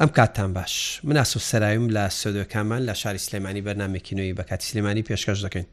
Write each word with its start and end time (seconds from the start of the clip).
ئەم 0.00 0.08
کاتتان 0.08 0.52
باش 0.52 1.00
مناس 1.04 1.36
و 1.36 1.40
سەرایم 1.40 1.92
لە 1.96 2.10
سۆدۆکامان 2.12 2.88
لە 2.88 2.92
شاری 2.92 3.18
سلێمانی 3.18 3.62
بەرنمێکی 3.66 4.12
نوێی 4.14 4.34
بە 4.38 4.42
کاتی 4.48 4.66
سلێمانی 4.66 5.04
پێشکەش 5.10 5.40
دەکەین. 5.46 5.66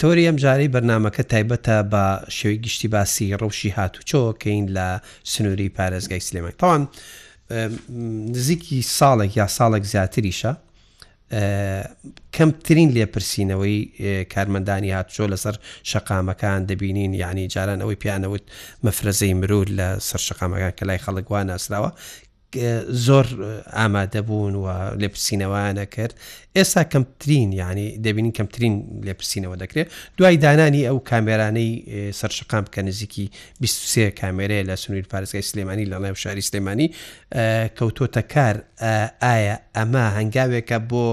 تۆری 0.00 0.26
ئەم 0.28 0.36
جاری 0.42 0.68
بەرنمەکە 0.72 1.22
تایبەتە 1.32 1.76
بە 1.92 2.04
شێوی 2.30 2.58
گشتی 2.64 2.88
باسی 2.88 3.36
ڕەوشی 3.40 3.70
هاتو 3.76 4.00
چۆکەین 4.10 4.66
لە 4.76 4.88
سنووری 5.24 5.68
پارێزگای 5.76 6.20
سلێمانی 6.28 6.56
تاوان 6.58 6.88
نزیکی 8.34 8.82
ساڵێک 8.82 9.36
یا 9.36 9.46
ساڵێک 9.58 9.84
زیاتریشە 9.92 10.52
کەمترین 12.36 12.88
لێپرسینەوەی 12.96 13.78
کارمەندانی 14.32 14.90
هاتچۆ 14.96 15.24
لەسەر 15.32 15.54
شقامەکان 15.90 16.60
دەبینین 16.70 17.12
یعنی 17.22 17.44
جاران 17.54 17.78
ئەوەی 17.82 17.98
پیانەوت 18.04 18.44
مەفرەزەی 18.84 19.34
مرور 19.40 19.66
لە 19.78 19.88
سەر 20.08 20.20
شقامەکان 20.28 20.74
کە 20.78 20.82
لای 20.88 21.00
خەڵکوان 21.04 21.44
ناسراوە 21.52 21.90
زۆر 23.06 23.26
ئامادە 23.76 24.20
بوون 24.28 24.54
و 24.64 24.66
لێپرسینەوەیانە 25.00 25.84
کرد 25.94 26.12
ئێستا 26.56 26.82
کەمترین 26.94 27.50
ینی 27.60 27.88
دەبینین 28.04 28.32
کەمترین 28.38 28.72
لێپرسینەوە 29.06 29.56
دەکرێت 29.62 29.88
دوای 30.18 30.36
دانانی 30.44 30.82
ئەو 30.88 30.98
کامێرانەی 31.10 31.72
سەرشقام 32.18 32.64
بکە 32.66 32.78
نزیکی 32.88 33.26
23 33.60 34.12
کامێرەیە 34.20 34.66
لە 34.68 34.74
سنوویر 34.76 35.06
پارێزگای 35.12 35.42
سلێمانی 35.50 35.86
لەڵای 35.92 36.12
شاری 36.22 36.40
سلێمانی 36.48 36.88
کەوتۆتە 37.78 38.22
کار 38.32 38.56
ئایا 39.22 39.56
ئەمە 39.76 40.04
هەنگاوێکە 40.16 40.78
بۆ 40.90 41.06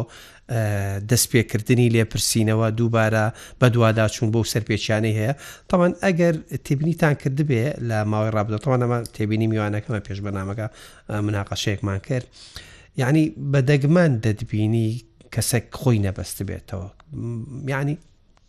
دەستپێکردنی 1.09 1.89
لێپرسینەوە 1.95 2.67
دووبارە 2.77 3.25
بە 3.61 3.67
دووادا 3.73 4.05
چوون 4.15 4.29
بۆ 4.33 4.41
سەرپێکیانەی 4.53 5.13
هەیە 5.19 5.33
تەمان 5.69 5.91
ئەگەر 6.05 6.35
تبینیتان 6.65 7.13
کرد 7.21 7.39
بێ 7.49 7.65
لە 7.89 7.97
ماوەی 8.11 8.31
ڕابدەتەوانەمە 8.35 8.97
تێبینی 9.15 9.47
میوانەکەمە 9.51 9.99
پێش 10.07 10.19
بەنامەکە 10.25 10.67
مناقەشەیەکمان 11.25 11.99
کرد 12.07 12.25
یعنی 13.01 13.23
بەدەگمان 13.53 14.11
دەدبینی 14.25 14.87
کەسەک 15.33 15.65
خۆی 15.81 15.99
نەبەست 16.07 16.37
بێتەوە 16.49 16.87
یعنی 17.73 17.97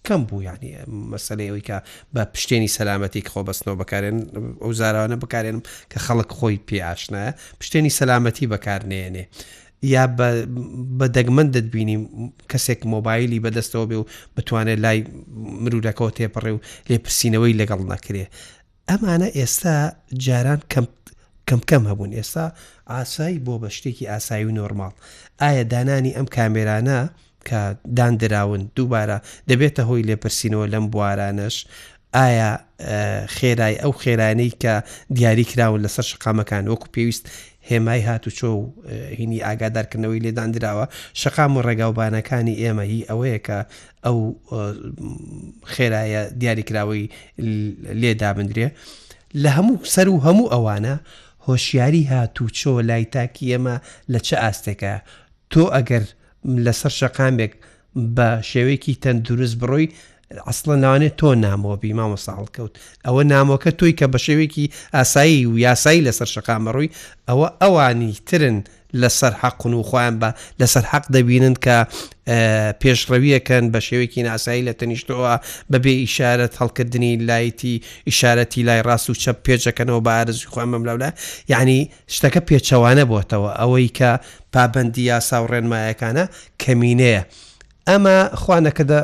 کەم 0.07 0.23
بوو 0.29 0.43
ینی 0.43 0.73
مەسلەوەی 1.13 1.63
کە 1.69 1.77
بە 2.15 2.21
پشتێنی 2.35 2.71
سەلامەتی 2.77 3.23
خۆ 3.33 3.41
بەستنەوە 3.49 3.77
بەکارێن 3.83 4.17
ئەو 4.63 4.73
زارانە 4.81 5.17
بکارێنم 5.23 5.63
کە 5.93 5.99
خەڵک 6.07 6.31
خۆی 6.39 6.57
پێعاشنایە 6.69 7.33
پشتێنی 7.61 7.93
سەلامەتی 7.99 8.47
بەکارنێنێ 8.53 9.25
یا 9.83 10.05
بە 10.19 11.07
دەگمەندت 11.17 11.69
بینی 11.75 11.97
کەسێک 12.53 12.81
مۆبایلی 12.95 13.43
بەدەستەوە 13.45 13.87
بێ 13.89 13.97
و 13.99 14.05
بتوانێت 14.37 14.79
لای 14.85 15.05
مرورەکەەوە 15.65 16.11
تێپەڕێ 16.17 16.51
و 16.55 16.61
لێپرسینەوەی 16.91 17.57
لەگەڵ 17.61 17.81
نەکرێ 17.93 18.25
ئەمانە 18.89 19.29
ئێستا 19.39 19.77
جاران 20.27 20.61
کەم 21.49 21.61
کەم 21.71 21.83
هەبوون 21.91 22.11
ئێستا 22.19 22.47
ئاسایی 22.93 23.43
بۆ 23.47 23.55
بە 23.63 23.69
شتێکی 23.77 24.11
ئاسایی 24.13 24.45
و 24.47 24.53
نۆرمال 24.61 24.93
ئایا 25.43 25.63
دانانی 25.73 26.17
ئەم 26.17 26.27
کامێرانە 26.37 26.99
کە 27.49 27.59
دانراون 27.97 28.63
دووبارە 28.77 29.19
دەبێتە 29.51 29.83
هۆی 29.89 30.07
لێپرسینەوە 30.09 30.67
لەم 30.73 30.85
بوارانش 30.93 31.57
ئایا 32.17 32.53
خێرای 33.37 33.75
ئەو 33.83 33.93
خێرانەی 34.03 34.53
کە 34.63 34.75
دیاری 35.17 35.45
کراون 35.51 35.81
لەسەر 35.87 36.05
شقامەکان 36.13 36.65
وەکو 36.73 36.89
پێویست 36.95 37.25
هێمای 37.71 38.01
هاتوچۆ 38.09 38.45
و 38.53 38.61
هینی 39.19 39.41
ئاگادارکردنەوەی 39.47 40.23
لێدانراوە 40.25 40.85
شقام 41.23 41.53
و 41.59 41.63
ڕێگاوبانەکانی 41.67 42.55
ئێمە 42.63 42.85
هی 42.93 43.03
ئەوەیە 43.11 43.39
کە 43.47 43.59
ئەو 44.05 44.19
خێرایە 45.75 46.23
دیاریکراوەی 46.41 47.05
لێدابدرێ 48.01 48.69
لە 49.43 49.51
هەموو 49.57 49.77
سەر 49.95 50.07
و 50.11 50.23
هەموو 50.27 50.51
ئەوانە 50.55 50.95
هۆشیاری 51.49 52.09
هاتوچۆ 52.13 52.73
لای 52.89 53.05
تاکی 53.15 53.47
ئێمە 53.53 53.75
لە 54.13 54.19
چه 54.27 54.37
ئاستێکە 54.43 54.95
تۆ 55.51 55.63
ئەگەر 55.77 56.05
لەسەر 56.65 56.93
شقامێک 57.01 57.53
بە 58.17 58.29
شێوەیەکی 58.51 58.95
تەندروست 59.03 59.57
بڕۆی 59.61 59.87
ئەسڵە 60.33 60.77
ناوانێت 60.85 61.15
تۆ 61.21 61.29
نامەوە 61.47 61.77
بی 61.83 61.93
مامۆساڵ 61.99 62.45
کەوت 62.57 62.75
ئەوە 63.07 63.23
نامۆکە 63.33 63.71
تۆی 63.79 63.93
کە 63.99 64.07
بە 64.13 64.19
شێوێکی 64.27 64.67
ئاسایی 64.97 65.47
و 65.47 65.55
یاسایی 65.67 66.05
لەسەر 66.07 66.29
شقامەڕووی 66.35 66.91
ئەوە 67.29 67.49
ئەوانی 67.63 68.13
ترن 68.29 68.59
لەسەر 69.03 69.33
حەقن 69.43 69.73
و 69.75 69.83
خۆیان 69.89 70.17
بە 70.23 70.31
لەسەر 70.61 70.85
حەق 70.93 71.05
دەبینن 71.15 71.55
کە 71.65 71.77
پێشڕەویەکەن 72.83 73.65
بە 73.73 73.81
شێوێکی 73.89 74.21
ناسایی 74.29 74.63
لە 74.69 74.73
تەنیشتەوە 74.81 75.33
بەبێ 75.73 75.95
ئیشارەت 76.05 76.53
هەڵکردنی 76.61 77.13
لایەتی 77.29 77.77
ئیشارەتی 78.09 78.63
لای 78.69 78.81
ڕاست 78.87 79.07
و 79.11 79.15
چەپ 79.23 79.39
پێچەکەنەوە 79.47 80.01
بارزی 80.07 80.47
خۆیان 80.53 80.71
بەملاولا 80.73 81.11
یعنی 81.53 81.79
شتەکە 82.17 82.41
پێچەوانە 82.49 83.05
بۆتەوە 83.13 83.51
ئەوەی 83.61 83.89
کە 83.99 84.11
پابندی 84.55 85.05
یاسا 85.11 85.37
و 85.43 85.47
ڕێنمایەکانە 85.53 86.25
کەمینەیە 86.63 87.23
ئەمە 87.89 88.17
خوانەکەدا 88.43 89.01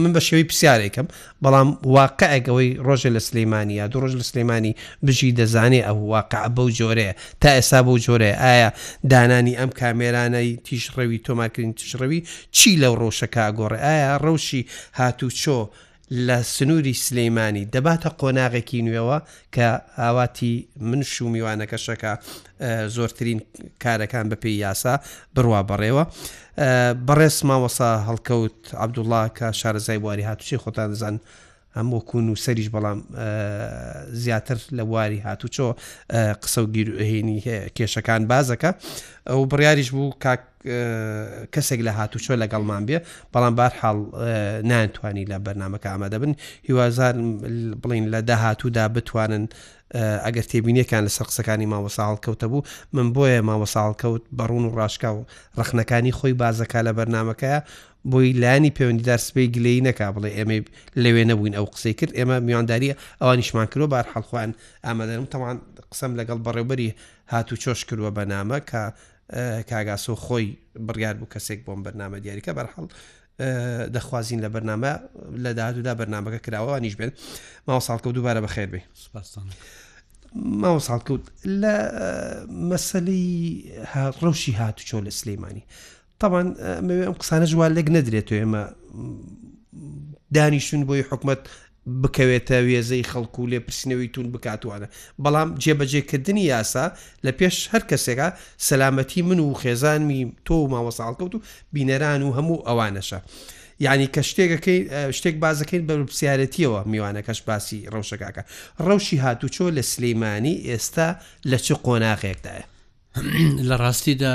من 0.00 0.12
بە 0.14 0.20
شێوەی 0.28 0.46
پرسیارێکم 0.50 1.06
بەڵام 1.42 1.68
واقعەکەوەی 1.96 2.70
ڕۆژە 2.86 3.10
لە 3.16 3.20
سلەیمانی 3.28 3.74
یا 3.80 3.86
دوو 3.92 4.00
ڕۆژ 4.02 4.12
لە 4.20 4.24
سلەیمانی 4.30 4.76
بژی 5.06 5.30
دەزانێ 5.38 5.80
ئەو 5.88 5.98
واقع 6.14 6.44
بەو 6.56 6.68
جۆرەیە 6.78 7.14
تا 7.40 7.48
ئێسا 7.56 7.80
بەو 7.86 7.96
جۆرەیە 8.06 8.36
ئایا 8.44 8.68
دانانی 9.10 9.58
ئەم 9.60 9.70
کامێرانەی 9.80 10.50
تیشڕەوی 10.66 11.22
تۆماکردین 11.26 11.72
تشڕەوی 11.80 12.20
چی 12.56 12.70
لەو 12.82 12.94
ڕۆشەکە 13.02 13.44
گۆڕێ 13.58 13.78
ئایا 13.88 14.10
ڕەوشی 14.24 14.62
هاتوو 14.98 15.30
چۆ 15.40 15.58
لە 16.12 16.42
سنووری 16.42 16.94
سلەیمانانی 16.94 17.68
دەباتە 17.72 18.10
قۆناغێکی 18.20 18.82
نوێەوە 18.86 19.18
کە 19.54 19.68
ئاواتی 19.98 20.68
منش 20.90 21.22
و 21.22 21.28
میوانەکەشەکە 21.32 22.12
زۆرترین 22.96 23.40
کارەکان 23.82 24.26
بەپی 24.30 24.58
یاسا 24.64 24.94
بڕوا 25.34 25.60
بڕێوە 25.68 26.04
بەڕێز 27.08 27.36
ماوەسا 27.48 27.90
هەڵکەوت 28.08 28.58
عبدوڵا 28.84 29.22
کە 29.38 29.46
شارەزای 29.60 29.98
واری 30.04 30.22
هاتوچی 30.28 30.58
خۆتان 30.64 30.88
دەزان 30.92 31.16
هەم 31.76 31.88
وەکو 31.96 32.16
نووسریش 32.26 32.68
بەڵام 32.74 32.98
زیاتر 34.24 34.58
لە 34.78 34.82
واری 34.92 35.20
هاتوچۆ 35.28 35.66
قسە 36.42 36.58
و 36.58 36.66
گیرهێنی 36.74 37.38
کێشەکان 37.76 38.22
بازەکە 38.30 38.70
ئەو 39.30 39.40
بڕیاریش 39.52 39.90
بوو 39.94 40.12
کاک 40.24 40.40
کەسێک 41.54 41.80
لە 41.86 41.92
هاتوچۆ 41.98 42.32
لەگەڵمان 42.42 42.82
بێ 42.88 42.98
بەڵام 43.32 43.54
بار 43.58 43.72
حاڵ 43.80 43.98
نانتوانی 44.70 45.24
لە 45.30 45.36
بەرنمەکە 45.46 45.88
ئامادەبن 45.92 46.32
هیوازار 46.68 47.14
بڵین 47.82 48.04
لە 48.14 48.20
داهاتوودا 48.28 48.84
بتوانن 48.96 49.44
ئەگەر 50.26 50.44
تێبینیەکان 50.50 51.02
لە 51.06 51.12
سەر 51.16 51.26
قسەکانی 51.30 51.66
ماوەساڵ 51.72 52.16
کەوتە 52.24 52.46
بوو 52.52 52.62
من 52.96 53.06
بۆیە 53.14 53.40
ماوەساڵ 53.48 53.90
کەوت 54.02 54.24
بەڕون 54.38 54.64
و 54.68 54.70
ڕاشکا 54.78 55.10
و 55.14 55.20
ڕخنەکانی 55.58 56.12
خۆی 56.18 56.34
بازەکە 56.40 56.80
لە 56.86 56.92
بەرنمەکەە 56.98 57.56
بۆی 58.12 58.30
لانی 58.42 58.72
پەیوەندیدار 58.76 59.20
سبەی 59.26 59.48
گلەی 59.54 59.80
نەکا 59.86 60.08
بڵێ 60.16 60.30
ئێمە 60.38 60.56
لەوێ 61.04 61.22
نەبووین 61.30 61.54
ئەو 61.58 61.66
قسەی 61.74 61.94
کرد 61.98 62.12
ئێمە 62.18 62.36
میوانداریە 62.48 62.94
ئەوان 63.20 63.36
نیشمان 63.42 63.66
کرۆ 63.72 63.84
بار 63.94 64.06
حەڵخواان 64.12 64.50
ئامادەم 64.86 65.24
تەوان 65.32 65.56
قسەم 65.92 66.12
لەگەڵ 66.18 66.38
بەڕێبەری 66.46 66.90
هاتوو 67.32 67.60
چۆش 67.62 67.80
کردووە 67.88 68.10
بەنامە 68.18 68.58
کە 68.70 68.82
کاگاسۆ 69.68 70.14
خۆی 70.24 70.46
بڕیار 70.86 71.14
بوو 71.20 71.28
کەسێک 71.34 71.58
بۆم 71.66 71.80
بەرنامە 71.86 72.18
دیاریکە 72.24 72.52
بەرحڵ 72.58 72.86
دەخوازیین 73.96 74.40
لە 74.44 74.48
بەرنامە 74.54 74.92
لە 75.44 75.50
داهاتوودا 75.58 75.92
بەرنمەکە 76.00 76.40
کراوەوە 76.46 76.80
نیش 76.84 76.94
بێت 77.00 77.12
ماوە 77.68 77.80
ساڵکە 77.88 78.06
و 78.06 78.12
دووبارە 78.16 78.40
بەخێر 78.46 78.68
بێ 78.72 78.80
ماوە 80.60 80.80
ساڵکەوت 80.88 81.24
لە 81.62 81.76
مەسلەی 82.70 83.64
ڕەوشی 84.20 84.52
هاتوچۆ 84.60 84.98
لە 85.06 85.10
سلەیمانی 85.20 85.64
تاوان 86.18 86.48
ئەم 87.08 87.12
قسانە 87.20 87.44
جووال 87.52 87.72
لەک 87.78 87.86
نەدرێت 87.96 88.28
و 88.32 88.36
ئێمە 88.38 88.62
دانیشتون 90.34 90.82
بۆی 90.88 91.02
حکومت 91.10 91.40
بکەوێتە 92.02 92.58
وێزەی 92.68 93.04
خەڵکو 93.10 93.40
و 93.42 93.50
لێپرسینەوەی 93.52 94.10
تون 94.14 94.26
بکاتوانە 94.34 94.88
بەڵام 95.24 95.48
جێبەجێکردنی 95.62 96.46
یاسا 96.52 96.86
لە 97.26 97.30
پێش 97.38 97.56
هەر 97.72 97.82
کەسێکە 97.90 98.28
سەلامەتی 98.68 99.22
من 99.28 99.38
و 99.40 99.54
خێزانمی 99.62 100.22
تۆ 100.46 100.54
و 100.62 100.68
ماوەساڵکەوت 100.72 101.34
و 101.34 101.42
بینەران 101.74 102.22
و 102.22 102.34
هەموو 102.36 102.64
ئەوانەشە. 102.68 103.18
ینی 103.86 104.06
کە 104.14 104.22
شتێکەکەی 104.30 104.80
شتێک 105.18 105.36
بازەکەین 105.44 105.82
بە 105.88 105.94
پسیارەتیەوە 106.10 106.80
میوانەکەش 106.92 107.40
باسی 107.48 107.78
ڕەوشەکەکە 107.92 108.42
ڕەوشی 108.86 109.18
هاتوچۆ 109.24 109.66
لە 109.76 109.82
سلەیمانی 109.92 110.54
ئێستا 110.68 111.08
لە 111.50 111.58
چ 111.64 111.68
قۆناغێکدایە 111.84 112.64
لە 113.68 113.76
ڕاستیدا 113.82 114.34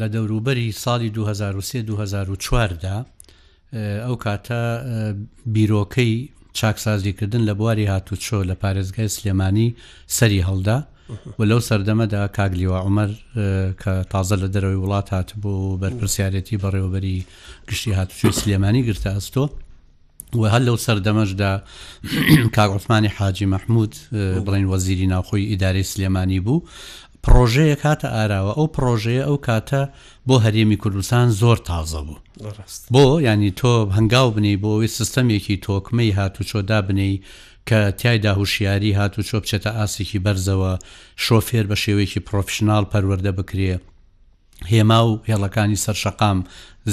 لە 0.00 0.06
دەوروبەری 0.14 0.68
ساڵی 0.84 1.10
2023 1.10 1.82
2004دا 1.82 2.96
ئەو 4.06 4.16
کاتە 4.24 4.60
بیرۆکەی 5.54 6.18
چاکسازیکردن 6.52 7.42
لە 7.48 7.54
بواری 7.58 7.86
هاتوچۆ 7.92 8.38
لە 8.50 8.54
پارێزگای 8.62 9.08
سلێمانی 9.16 9.68
سەری 10.16 10.42
هەڵدا 10.48 10.78
و 11.38 11.42
لەو 11.50 11.60
سەردەمەدا 11.68 12.20
کاگلیوە 12.36 12.78
عمەر 12.86 13.10
کە 13.82 13.92
تازە 14.12 14.36
لە 14.42 14.48
دەرەوەی 14.54 14.78
وڵات 14.82 15.08
هاتبوو 15.16 15.78
بەرپرسیارەتی 15.82 16.60
بەڕێوەبەری 16.64 17.16
گشتی 17.68 17.92
هاتوچوی 17.98 18.32
سلێمانی 18.40 18.86
گرتە 18.88 19.10
ئەستۆ 19.16 19.44
و 20.40 20.42
هەل 20.52 20.62
لەو 20.68 20.76
سەردەمەشدا 20.86 21.52
کاگوتمانی 22.56 23.10
حاجی 23.16 23.46
مەحمود 23.54 23.92
بڵین 24.46 24.66
وەزیری 24.72 25.06
ناوخۆی 25.14 25.48
ئیداری 25.50 25.82
سلێمانی 25.92 26.40
بوو 26.46 26.58
پرۆژەیە 27.26 27.76
کاتە 27.82 28.06
ئاراوە 28.16 28.52
ئەو 28.58 28.66
پرۆژەیە 28.76 29.22
ئەو 29.28 29.38
کاتە 29.46 29.82
بۆ 30.28 30.34
هەرێمی 30.44 30.80
کوردستان 30.82 31.26
زۆر 31.40 31.58
تازە 31.68 32.00
بوو 32.06 32.16
بۆ 32.94 33.04
ینی 33.26 33.50
تۆ 33.60 33.72
هەنگاو 33.96 34.28
بنی 34.36 34.56
بۆەوەی 34.62 34.90
سیستەمێکی 34.96 35.56
تۆکمەی 35.66 36.16
هاتوچۆدا 36.18 36.78
بنەی 36.86 37.14
کە 37.68 37.78
تایدا 38.00 38.32
هوشیاری 38.38 38.96
هاتوچۆ 38.98 39.36
بچێتە 39.42 39.70
ئاسێکی 39.80 40.18
بەرزەوە 40.24 40.72
شۆفێر 41.26 41.64
بە 41.70 41.76
شێوەیەکی 41.82 42.24
پرۆفشنال 42.28 42.84
پەروەەردە 42.92 43.32
بکرێ 43.38 43.72
هێما 44.70 45.00
و 45.08 45.20
هێڵەکانی 45.28 45.78
سەر 45.84 45.96
شەقام 46.02 46.38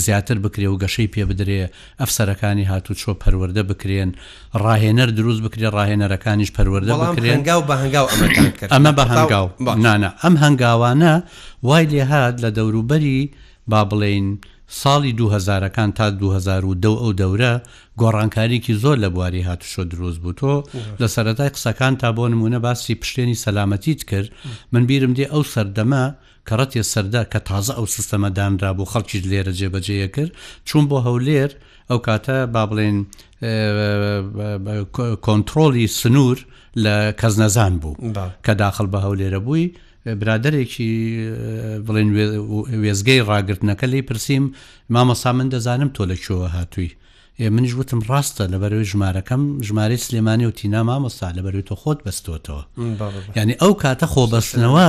زیاتر 0.05 0.37
بکرێ 0.45 0.67
و 0.69 0.79
گەشەی 0.83 1.09
پێ 1.13 1.23
بدرێ 1.29 1.63
ئەفسەرەکانی 2.01 2.69
هاتو 2.71 2.93
چۆ 3.01 3.11
پەروەەردە 3.23 3.63
بکرێن 3.71 4.11
ڕاهێنەر 4.63 5.09
دروست 5.17 5.41
بکرێ 5.45 5.67
ڕاهێنەرەکانیش 5.75 6.49
پەروەەردە 6.57 6.93
بکرێن 7.03 7.41
گاو 7.49 7.61
بە 7.69 7.75
هەنگاو 7.81 8.07
ئەمە 8.73 8.91
بە 8.97 9.03
هەنگاو 9.11 9.47
نانە 9.85 10.09
ئەم 10.23 10.35
هەنگاوانە 10.43 11.13
وای 11.67 11.85
لێ 11.91 12.03
هاات 12.11 12.35
لە 12.43 12.49
دەوروبەری 12.57 13.19
با 13.71 13.81
بڵین 13.91 14.27
ساڵی 14.81 15.11
دوهزارەکان 15.19 15.89
تا 15.99 16.07
2010 16.09 16.87
ئەو 17.01 17.11
دەورە 17.21 17.53
گۆڕانکاریکی 18.01 18.73
زۆر 18.83 18.97
لە 19.03 19.07
بواری 19.15 19.41
هاتوشۆ 19.49 19.83
دروست 19.93 20.19
بوو 20.23 20.33
تۆ 20.39 20.63
لە 21.01 21.07
سەتای 21.15 21.49
قسەکان 21.55 21.93
تا 22.01 22.09
بۆ 22.17 22.25
نمونە 22.33 22.59
باسی 22.65 22.95
پشتێنی 23.01 23.35
سەلامەتیت 23.45 24.01
کرد 24.09 24.29
من 24.71 24.83
بیرم 24.85 25.13
دێ 25.13 25.25
ئەو 25.33 25.43
سەردەمە 25.53 26.03
کەڕەتە 26.49 26.81
سەردا 26.93 27.21
کە 27.31 27.39
تازە 27.49 27.73
ئەو 27.77 27.85
سیستەمە 27.95 28.29
دانرا 28.37 28.71
بۆ 28.77 28.83
خەڵکی 28.91 29.17
لێرە 29.31 29.53
جێبەجێیە 29.59 30.07
کرد 30.15 30.31
چون 30.67 30.83
بۆ 30.89 30.97
هەولێر 31.07 31.51
ئەو 31.89 31.99
کاتە 32.07 32.37
با 32.53 32.63
بڵێن 32.69 32.97
کۆنتترۆلی 35.25 35.85
سنوور 35.99 36.37
لە 36.83 36.95
کەس 37.19 37.33
نەزان 37.41 37.73
بوو 37.81 37.95
کە 38.45 38.51
داخل 38.63 38.87
بە 38.93 38.99
هەولێرە 39.05 39.39
بووی 39.45 39.67
برادێکی 40.21 40.91
بڵێن 41.87 42.09
وێزگەی 42.83 43.25
ڕاگرتنەکە 43.29 43.85
لی 43.93 44.01
پرسییم 44.09 44.45
مامەسا 44.93 45.31
من 45.37 45.47
دەزانم 45.53 45.89
تۆ 45.95 46.01
لە 46.11 46.15
کوێوە 46.23 46.49
هاتووی 46.55 46.91
منیش 47.39 47.73
وتم 47.79 47.99
ڕاستە 48.09 48.43
لەبەرەوەی 48.53 48.89
ژمارەکەم 48.91 49.41
ژمارە 49.67 49.95
سلێمانی 50.05 50.45
و 50.45 50.51
تینا 50.59 50.81
مامۆستا 50.87 51.31
لەبەروی 51.37 51.61
تۆ 51.69 51.75
خۆت 51.81 51.99
بەستۆتەوە 52.05 52.63
ینی 53.37 53.55
ئەو 53.61 53.73
کاتە 53.83 54.05
خۆبەستنەوە 54.13 54.87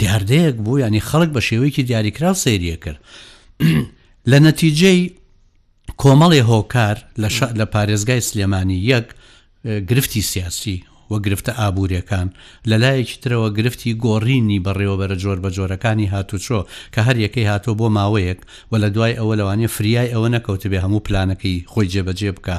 دیاردەیەک 0.00 0.56
بوو 0.64 0.78
ینی 0.84 1.00
خەڵک 1.08 1.30
بە 1.36 1.40
شێوەیەکی 1.48 1.82
دیاریکرا 1.90 2.32
سریە 2.44 2.76
کرد 2.84 2.98
لە 4.30 4.38
نەتیجەی 4.46 5.00
کۆمەڵی 6.02 6.42
هۆکار 6.50 6.96
لە 7.60 7.64
پارێزگای 7.74 8.20
سلێمانی 8.28 8.78
یەک 8.92 9.06
گرفتی 9.90 10.22
سیاسی 10.32 10.76
وە 11.10 11.18
گرفتە 11.24 11.52
ئابوووریەکان 11.60 12.28
لە 12.70 12.76
لایەکی 12.82 13.20
ترەوە 13.22 13.48
گرفتی 13.58 13.92
گۆڕینی 14.04 14.62
بەڕێوەبەرە 14.66 15.16
جۆر 15.22 15.38
بە 15.44 15.50
جۆرەکانی 15.56 16.10
هاتوچۆ 16.12 16.60
کە 16.94 17.00
هەر 17.06 17.16
یەکەی 17.24 17.48
هاتۆ 17.50 17.72
بۆ 17.78 17.86
ماوەیەک 17.96 18.40
و 18.70 18.74
لە 18.82 18.88
دوای 18.94 19.14
ئەوە 19.20 19.34
لەوانێ 19.40 19.68
فریای 19.76 20.12
ئەوە 20.14 20.28
نەکەوتبێ 20.34 20.78
هەموو 20.84 21.04
پلانەکەی 21.06 21.64
خۆی 21.72 21.86
جێبەجێ 21.92 22.30
بکە 22.36 22.56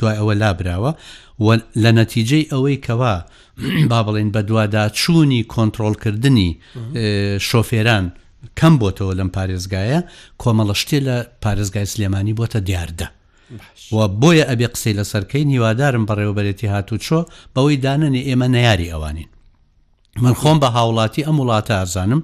دوای 0.00 0.16
ئەوە 0.20 0.34
لابراوە 0.42 0.92
لە 1.82 1.90
نەتیجەی 1.98 2.48
ئەوەی 2.52 2.76
کەوا 2.86 3.14
با 3.90 4.00
بڵێن 4.06 4.30
بە 4.34 4.40
دووادا 4.48 4.84
چوونی 5.00 5.40
کۆنتترۆلکردنی 5.52 6.50
شۆفێران 7.48 8.06
کەم 8.58 8.74
بۆتەوە 8.80 9.12
لەم 9.18 9.30
پارێزگایە 9.36 10.00
کۆمەڵە 10.42 10.74
شتێ 10.82 10.98
لە 11.08 11.16
پارێزگای 11.44 11.86
سلێمانی 11.92 12.36
بۆتە 12.38 12.58
دیاردە 12.68 13.08
و 13.92 14.08
بۆیە 14.08 14.44
ئەبێ 14.50 14.66
قسەی 14.74 14.92
لە 15.00 15.04
سەرکەی 15.12 15.44
نیوادارم 15.44 16.06
بەڕێوەبەرێتی 16.06 16.64
هاتوو 16.72 16.98
چۆ 16.98 17.26
بەوەی 17.56 17.76
داننی 17.84 18.24
ئێمە 18.28 18.48
نەیاری 18.54 18.90
ئەوانین 18.92 19.28
من 20.22 20.34
خۆم 20.34 20.58
بە 20.62 20.66
هاوڵاتی 20.76 21.26
ئەم 21.26 21.36
وڵاتە 21.42 21.70
ئازانم 21.70 22.22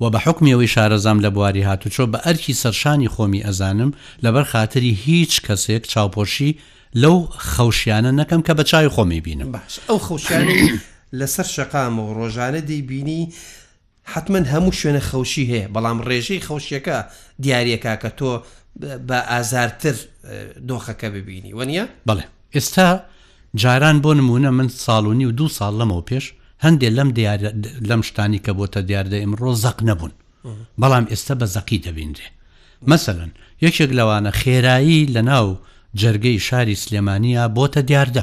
و 0.00 0.10
بە 0.10 0.18
حکمیەوەی 0.26 0.72
شارەزام 0.74 1.18
لە 1.24 1.28
بواری 1.34 1.66
هاتوچۆ 1.68 2.02
بە 2.12 2.18
ئەرکی 2.26 2.52
سەرشانی 2.62 3.08
خۆمی 3.08 3.44
ئەزانم 3.46 3.90
لەبەر 4.24 4.44
خااتری 4.50 4.92
هیچ 5.06 5.32
کەسێک 5.46 5.82
چاوپۆشی 5.92 6.56
لەو 7.02 7.16
خەوشیانە 7.50 8.10
نەکەم 8.20 8.42
کە 8.46 8.52
بە 8.58 8.62
چای 8.70 8.88
خۆمی 8.94 9.20
بینم 9.26 9.52
باش 9.52 9.74
ئەو 9.88 9.98
خەوشیانی 10.08 10.54
لەسەر 11.20 11.42
شقام 11.54 11.98
و 11.98 12.06
ڕۆژانە 12.18 12.60
دەیبینی 12.70 13.22
حتمما 14.12 14.40
هەموو 14.52 14.72
شوێنە 14.78 15.02
خەوشی 15.12 15.44
هەیە 15.50 15.68
بەڵام 15.74 15.98
ڕێژەی 16.08 16.44
خەوشیەکە 16.48 16.96
دیارەکە 17.42 17.94
کە 18.02 18.08
تۆ 18.18 18.32
بە 19.08 19.14
ئازارتر 19.30 19.96
دۆخەکە 20.68 21.08
ببینی 21.16 21.52
وە 21.58 21.64
نیە 21.70 21.84
بڵێ 22.08 22.24
ئێستا 22.54 22.88
جاران 23.62 23.96
بۆ 24.04 24.10
نمونە 24.20 24.50
من 24.58 24.68
ساڵونی 24.84 25.24
و 25.26 25.30
دو 25.40 25.46
ساڵ 25.58 25.74
لەمەوە 25.80 26.04
پێش 26.10 26.24
هەندێک 26.64 26.92
لەم 26.98 27.08
لەم 27.90 28.02
شتانی 28.08 28.38
کە 28.44 28.50
بۆتە 28.58 28.78
دیاردە 28.88 29.16
ئمڕۆ 29.24 29.50
زەق 29.64 29.78
نەبوون 29.88 30.12
بەڵام 30.80 31.04
ئێستا 31.12 31.34
بە 31.40 31.46
زەقی 31.54 31.78
دەبیندێ 31.86 32.26
مثلەن 32.92 33.30
یەکێک 33.64 33.90
لەوانە 33.98 34.30
خێرایی 34.40 35.06
لە 35.14 35.22
ناو 35.30 35.46
جرگەی 36.00 36.38
شاری 36.46 36.76
سلێمانیا 36.82 37.44
بۆتە 37.56 37.80
دیاردە 37.88 38.22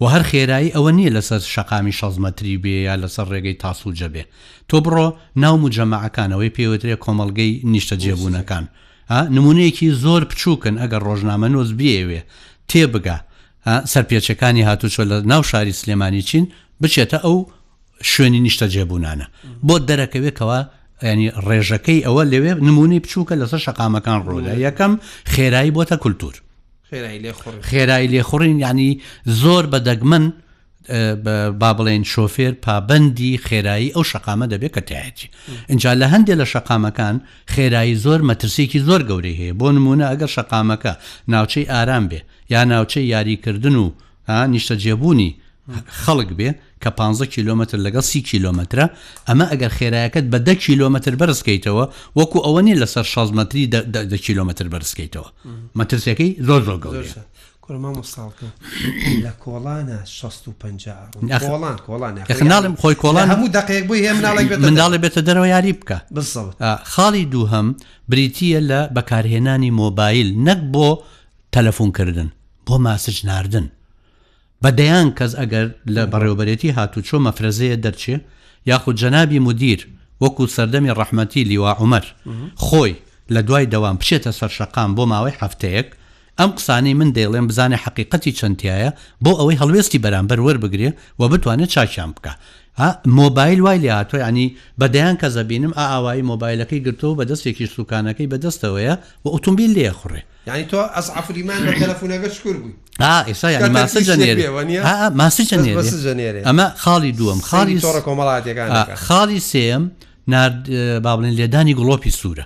و 0.00 0.04
هەر 0.12 0.22
خێرایی 0.30 0.74
ئەوە 0.74 0.90
نییە 0.98 1.10
لەسەر 1.16 1.40
شقامی 1.54 1.92
شەزمەتری 1.98 2.56
بێ 2.64 2.68
یا 2.88 2.94
لەسەر 3.02 3.26
ڕێگەی 3.32 3.60
تاسوجە 3.64 4.08
بێ 4.14 4.22
تۆ 4.68 4.76
بڕۆ 4.84 5.06
ناو 5.42 5.56
و 5.64 5.70
جەماعەکانەوەی 5.76 6.54
پێوترێ 6.56 6.96
کۆمەلگەی 7.04 7.52
نیشتە 7.72 7.96
جێبوونەکان 8.02 8.64
نمونەیەکی 9.10 9.88
زۆر 10.02 10.22
بچووکن 10.30 10.74
ئەگەر 10.82 11.02
ڕۆژنامە 11.08 11.48
نۆز 11.54 11.70
بێوێ 11.78 12.20
تێبگە 12.70 13.16
سەرپێچەکانی 13.92 14.64
هاتوچۆ 14.68 15.02
لە 15.10 15.16
ناو 15.32 15.42
شاری 15.50 15.78
سلێمانی 15.80 16.22
چین 16.28 16.44
بچێتە 16.82 17.18
ئەو 17.26 17.36
شوێنی 18.10 18.40
نیشتە 18.46 18.66
جێبوونانە 18.74 19.26
بۆ 19.66 19.74
دەرەکەوێتەوە 19.88 20.60
ینی 21.10 21.28
ڕێژەکەی 21.46 22.04
ئەوە 22.06 22.22
لەوێ 22.32 22.52
نمونی 22.66 23.02
بچووکە 23.04 23.34
لەسەر 23.40 23.60
شقامەکان 23.66 24.20
ڕۆدا 24.28 24.54
یەکەم 24.66 24.92
خێرایی 25.32 25.74
بۆتە 25.76 25.96
کولتور 26.02 26.34
خێرایی 27.70 28.08
لێخڕین 28.14 28.56
ینی 28.66 28.90
زۆر 29.40 29.64
بە 29.72 29.78
دەگمن 29.88 30.24
با 31.22 31.76
بڵێن 31.78 32.04
شۆفێر 32.06 32.52
پابندی 32.62 33.38
خێرایی 33.38 33.94
ئەو 33.94 34.02
شقامە 34.12 34.46
دەبێت 34.52 34.72
کە 34.76 34.80
تایەتی 34.88 35.26
اینجا 35.68 35.94
لە 35.94 36.06
هەندێک 36.12 36.38
لە 36.40 36.44
شقامەکان 36.52 37.16
خێرایی 37.54 37.94
زۆر 38.04 38.20
مەترسێکی 38.28 38.80
زۆر 38.88 39.02
گەورەی 39.08 39.36
هەیە 39.40 39.54
بۆ 39.60 39.68
نمونە 39.76 40.06
ئەگەر 40.12 40.28
شقامەکە 40.36 40.92
ناوچەی 41.28 41.66
ئارام 41.70 42.08
بێ 42.08 42.20
یا 42.50 42.64
نیشتە 42.70 42.96
یاریکردن 42.98 43.76
و 43.84 43.86
نیشتە 44.52 44.74
جێبوونی 44.84 45.30
خەڵک 46.04 46.30
بێ 46.38 46.50
کە 46.82 46.88
15 46.90 47.26
کیلومتر 47.26 47.78
لەگەڵ 47.90 48.00
سی 48.00 48.22
کیلومترە 48.22 48.86
ئەمە 49.30 49.44
ئەگەر 49.52 49.72
خێراەکەت 49.78 50.24
بە 50.32 50.38
ده 50.46 50.54
کیلومتر 50.54 51.14
بەرزکەیتەوە 51.20 51.86
وەکو 52.18 52.38
ئەوە 52.44 52.62
نیە 52.64 52.76
لەسەر 52.84 53.04
16 53.04 53.34
متری 53.34 53.64
کیلومتر 54.26 54.68
بەرزکەیتەوە 54.72 55.28
مەترسەکەی 55.78 56.30
زۆر 56.48 56.62
زۆر 56.68 56.78
گەورە 56.84 57.10
کورما 57.70 57.92
مستاڵکە 58.02 58.48
لە 59.24 59.30
کۆڵانە 59.42 59.98
650ڵان 60.02 61.76
کۆڵانەڵم 61.88 62.74
خۆی 62.80 62.94
کۆڵان 63.02 63.26
هەموو 63.32 63.48
دقەیەک 63.58 63.84
بۆی 63.86 64.12
منداڵی 64.66 64.98
بێتە 65.02 65.20
دەرەوە 65.28 65.46
یاری 65.54 65.72
بکە 65.80 65.98
خاڵی 66.92 67.24
دووهم 67.32 67.66
بریتە 68.12 68.60
لە 68.70 68.80
بەکارهێنانی 68.94 69.70
مۆبایل 69.80 70.28
نەک 70.46 70.58
بۆ 70.74 70.88
تەلەفۆنکردن 71.54 72.28
بۆ 72.66 72.74
ماسج 72.84 73.18
ناردن 73.28 73.66
بەدەیان 74.64 75.08
کەس 75.18 75.32
ئەگەر 75.40 75.66
لە 75.94 76.02
بەڕێوبەرێتی 76.12 76.74
هاتوو 76.76 77.02
چۆ 77.08 77.16
مەفرەزەیە 77.26 77.76
دەرچێ 77.84 78.14
یاخود 78.70 78.96
جەنابی 79.02 79.38
مدیر 79.46 79.80
وەکو 80.22 80.46
سەردەمی 80.56 80.94
ڕەحمەتی 80.98 81.42
لیوا 81.50 81.72
عمەر 81.82 82.04
خۆی 82.64 82.94
لە 83.34 83.40
دوای 83.46 83.66
دەوام 83.72 83.96
بچێتە 84.00 84.30
سەر 84.40 84.50
شەقام 84.58 84.90
بۆ 84.96 85.04
ماوەی 85.12 85.38
هەفتەیەک 85.42 85.90
ئەم 86.38 86.50
قسانەی 86.58 86.94
من 87.00 87.12
دەیڵێم 87.16 87.46
بزانێ 87.50 87.78
حقیقەتی 87.84 88.36
چەندتیایە 88.38 88.90
بۆ 89.24 89.30
ئەوەی 89.40 89.56
هەڵوێستی 89.60 89.98
بەرامبەر 90.04 90.38
وەربگرێ 90.46 90.90
و 91.20 91.28
بتوانێت 91.32 91.70
چاچیان 91.74 92.10
بکە. 92.16 92.32
مۆبایل 93.18 93.60
وای 93.62 93.78
لە 93.84 93.88
هاتۆی 93.98 94.20
ینی 94.28 94.46
بەدەیان 94.80 95.16
کە 95.20 95.28
زەبینم 95.36 95.72
ئاوایی 95.78 96.22
مۆبایلەکەی 96.30 96.80
گرتەوە 96.86 97.14
بە 97.18 97.24
دەستێکی 97.30 97.66
سوکانەکەی 97.76 98.28
بەدەستەوەەیە 98.32 98.94
و 99.24 99.26
ئۆتۆمبیل 99.34 99.70
لێ 99.76 99.90
خوڕێ 99.98 100.20
یعنی 100.48 100.64
تۆ 100.70 100.76
ئەس 100.96 101.08
ئافریمان 101.16 101.60
بە 101.68 101.72
تەلەفۆنەکە 101.82 102.28
شکر 102.36 102.56
بووی 102.62 102.74
ئێستا 103.00 103.68
ماسەجانێرێ 105.20 106.42
ئەمە 106.48 106.66
خاڵی 106.82 107.12
دووەم 107.18 107.40
خاڵی 107.50 107.76
کۆمەڵاتەکان 108.06 108.70
خاڵی 109.06 109.40
سێم 109.52 109.82
بابلێن 111.04 111.34
لێدانی 111.38 111.74
گڵۆپی 111.78 112.10
سوورە 112.20 112.44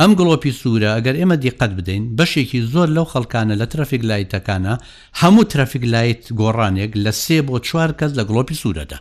ئەم 0.00 0.12
گڵۆپی 0.18 0.50
سوورە 0.60 0.90
ئەگەر 0.96 1.14
ئێمە 1.20 1.36
دیقەت 1.44 1.72
بدەین 1.78 2.02
بەشێکی 2.18 2.60
زۆر 2.72 2.88
لەو 2.96 3.06
خەڵکانە 3.12 3.54
لە 3.60 3.66
ترافیک 3.72 4.02
لایتەکانە 4.10 4.74
هەموو 5.20 5.48
ترافیک 5.52 5.84
لایت 5.94 6.22
گۆڕانێک 6.40 6.92
لە 7.04 7.12
سێ 7.22 7.38
بۆ 7.48 7.56
چوار 7.68 7.90
کەس 7.98 8.12
لە 8.18 8.22
گڵۆپی 8.28 8.58
سوورەدا 8.62 8.98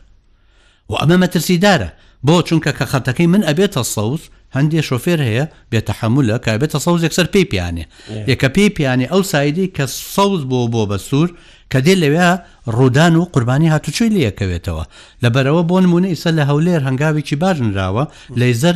و 0.89 0.93
ئەمە 0.99 1.15
مەترسیدارە 1.23 1.89
بۆ 2.27 2.35
چونکە 2.47 2.71
کە 2.77 2.85
خەتەکەی 2.91 3.31
من 3.33 3.41
ئەبێتە 3.47 3.81
سەوس 3.95 4.23
هەندێک 4.55 4.85
شۆفێر 4.89 5.19
هەیە 5.27 5.45
بێتە 5.71 5.93
حمولە 5.99 6.37
کە 6.43 6.53
بێتە 6.61 6.79
سەوزێک 6.85 7.13
سەر 7.17 7.27
پێی 7.33 7.45
پیانێ 7.51 7.85
یەکە 8.31 8.47
پێی 8.55 8.69
پیانێ 8.77 9.05
ئەو 9.13 9.21
سایدی 9.31 9.71
کە 9.75 9.85
سەوز 10.15 10.41
بۆ 10.51 10.59
بۆ 10.73 10.81
بە 10.91 10.97
سوور 11.07 11.29
کە 11.71 11.79
دێ 11.85 11.93
لەوێ 12.03 12.29
ڕوودان 12.75 13.13
و 13.15 13.23
قوربانی 13.33 13.69
هاتوچوی 13.73 14.11
لەکەوێتەوە 14.15 14.83
لەبەرەوە 15.23 15.63
بۆ 15.69 15.77
نمونە 15.83 16.07
ئیسە 16.13 16.31
لە 16.37 16.43
هەولێر 16.49 16.81
هەنگاوێکی 16.87 17.35
بارنراوە 17.43 18.03
لەیزەر 18.41 18.75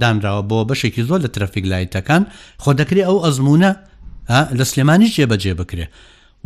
دانراوە 0.00 0.42
بۆ 0.50 0.58
بەشێکی 0.68 1.02
زۆر 1.08 1.20
لە 1.24 1.28
ترافیک 1.34 1.64
لایتەکان 1.70 2.22
خۆ 2.62 2.70
دەکرێت 2.80 3.06
ئەو 3.08 3.16
ئەزمونە 3.24 3.70
لە 4.58 4.64
سلێمانی 4.70 5.08
جێبەجێ 5.14 5.54
بکرێ 5.60 5.86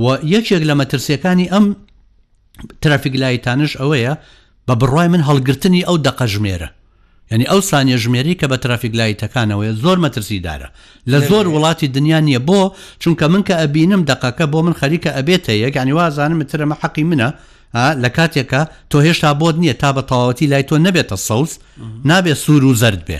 و 0.02 0.04
یەکێک 0.34 0.62
لە 0.70 0.74
مەترسیەکانی 0.80 1.46
ئەم 1.54 1.64
ترافیک 2.82 3.14
لایتانش 3.22 3.72
ئەوەیە 3.80 4.12
بە 4.68 4.74
بڕای 4.80 5.08
من 5.14 5.22
هەڵگرتنی 5.28 5.86
ئەو 5.88 5.96
دەقەژمێرە 6.06 6.68
ینی 7.32 7.44
ئەو 7.48 7.60
سانیە 7.70 7.96
ژمێری 8.02 8.34
کە 8.40 8.46
بە 8.52 8.56
ترافیک 8.62 8.92
لایتەکانەوەە 9.00 9.72
زۆر 9.82 9.96
مەترسیدارە 10.04 10.68
لە 11.10 11.18
زۆر 11.30 11.46
وڵاتی 11.54 11.86
دنیا 11.96 12.20
نییە 12.26 12.40
بۆ 12.48 12.60
چونکە 13.02 13.22
من 13.32 13.42
کە 13.48 13.54
ئەبینم 13.62 14.02
دقەکە 14.10 14.44
بۆ 14.52 14.58
من 14.66 14.74
خەریکە 14.80 15.10
ئەبێتە 15.16 15.52
یەک 15.64 15.74
ینی 15.82 15.92
وازانم 15.98 16.42
ترمە 16.50 16.76
حەقی 16.82 17.04
منە 17.10 17.28
لە 18.02 18.08
کاتێکە 18.16 18.60
تۆ 18.90 18.96
هێشتا 19.06 19.30
بۆت 19.40 19.56
نییە 19.62 19.72
تا 19.82 19.90
بە 19.96 20.02
تەواوەتی 20.10 20.46
لای 20.52 20.62
تۆ 20.70 20.76
نەبێتە 20.86 21.16
سەوز 21.28 21.52
نابێت 22.10 22.36
سوور 22.44 22.64
و 22.64 22.74
زرد 22.82 23.00
بێ 23.08 23.18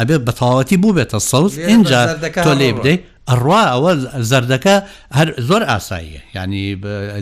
ئەبێ 0.00 0.16
بە 0.26 0.32
تەواوەتی 0.38 0.76
بوو 0.82 0.92
بێتە 1.02 1.18
سەوز 1.30 1.52
اینجا 1.70 2.00
تۆ 2.44 2.52
لێ 2.60 2.68
بدەی 2.78 2.98
ڕوا 3.42 3.62
ئەوە 3.72 3.92
زەردەکە 4.30 4.76
هەر 5.18 5.28
زۆر 5.48 5.62
ئاساییە 5.70 6.20
ینی 6.36 6.66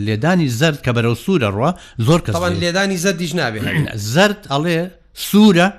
لێدانی 0.05 0.47
زرد 0.59 0.79
کە 0.85 0.89
بەرەو 0.97 1.15
سوورە 1.25 1.49
ڕوا 1.57 1.71
زۆر 2.07 2.19
کە 2.23 2.29
لێدانی 2.63 2.97
زەردیش 3.03 3.31
نابێت 3.39 3.65
زرد 4.13 4.39
ئەڵێ 4.51 4.77
سوورە 5.27 5.69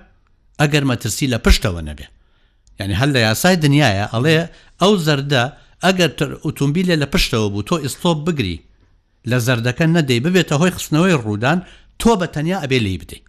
ئەگەر 0.61 0.85
مەترسی 0.90 1.26
لە 1.35 1.38
پشتەوە 1.47 1.83
نەبێ 1.88 2.07
یعنی 2.81 2.95
هەل 3.00 3.11
لە 3.17 3.21
یاسای 3.29 3.57
دنیاە 3.62 4.07
ئەڵێ 4.12 4.37
ئەو 4.81 4.93
زەردە 5.07 5.43
ئەگەر 5.85 6.11
ئۆتۆمبیلە 6.45 6.95
لە 7.02 7.07
پشتەوە 7.12 7.49
بوو 7.52 7.67
تۆ 7.69 7.76
ئیسلۆپ 7.85 8.19
بگری 8.26 8.59
لە 9.31 9.38
زەردەکە 9.47 9.85
نەدەی 9.97 10.21
ببێتە 10.25 10.55
هۆی 10.61 10.73
خستنەوەی 10.76 11.17
ڕوودان 11.25 11.59
تۆ 12.00 12.11
بە 12.21 12.26
تەنیا 12.35 12.59
ئەبێ 12.62 12.79
لی 12.85 12.99
بدەیت 13.02 13.23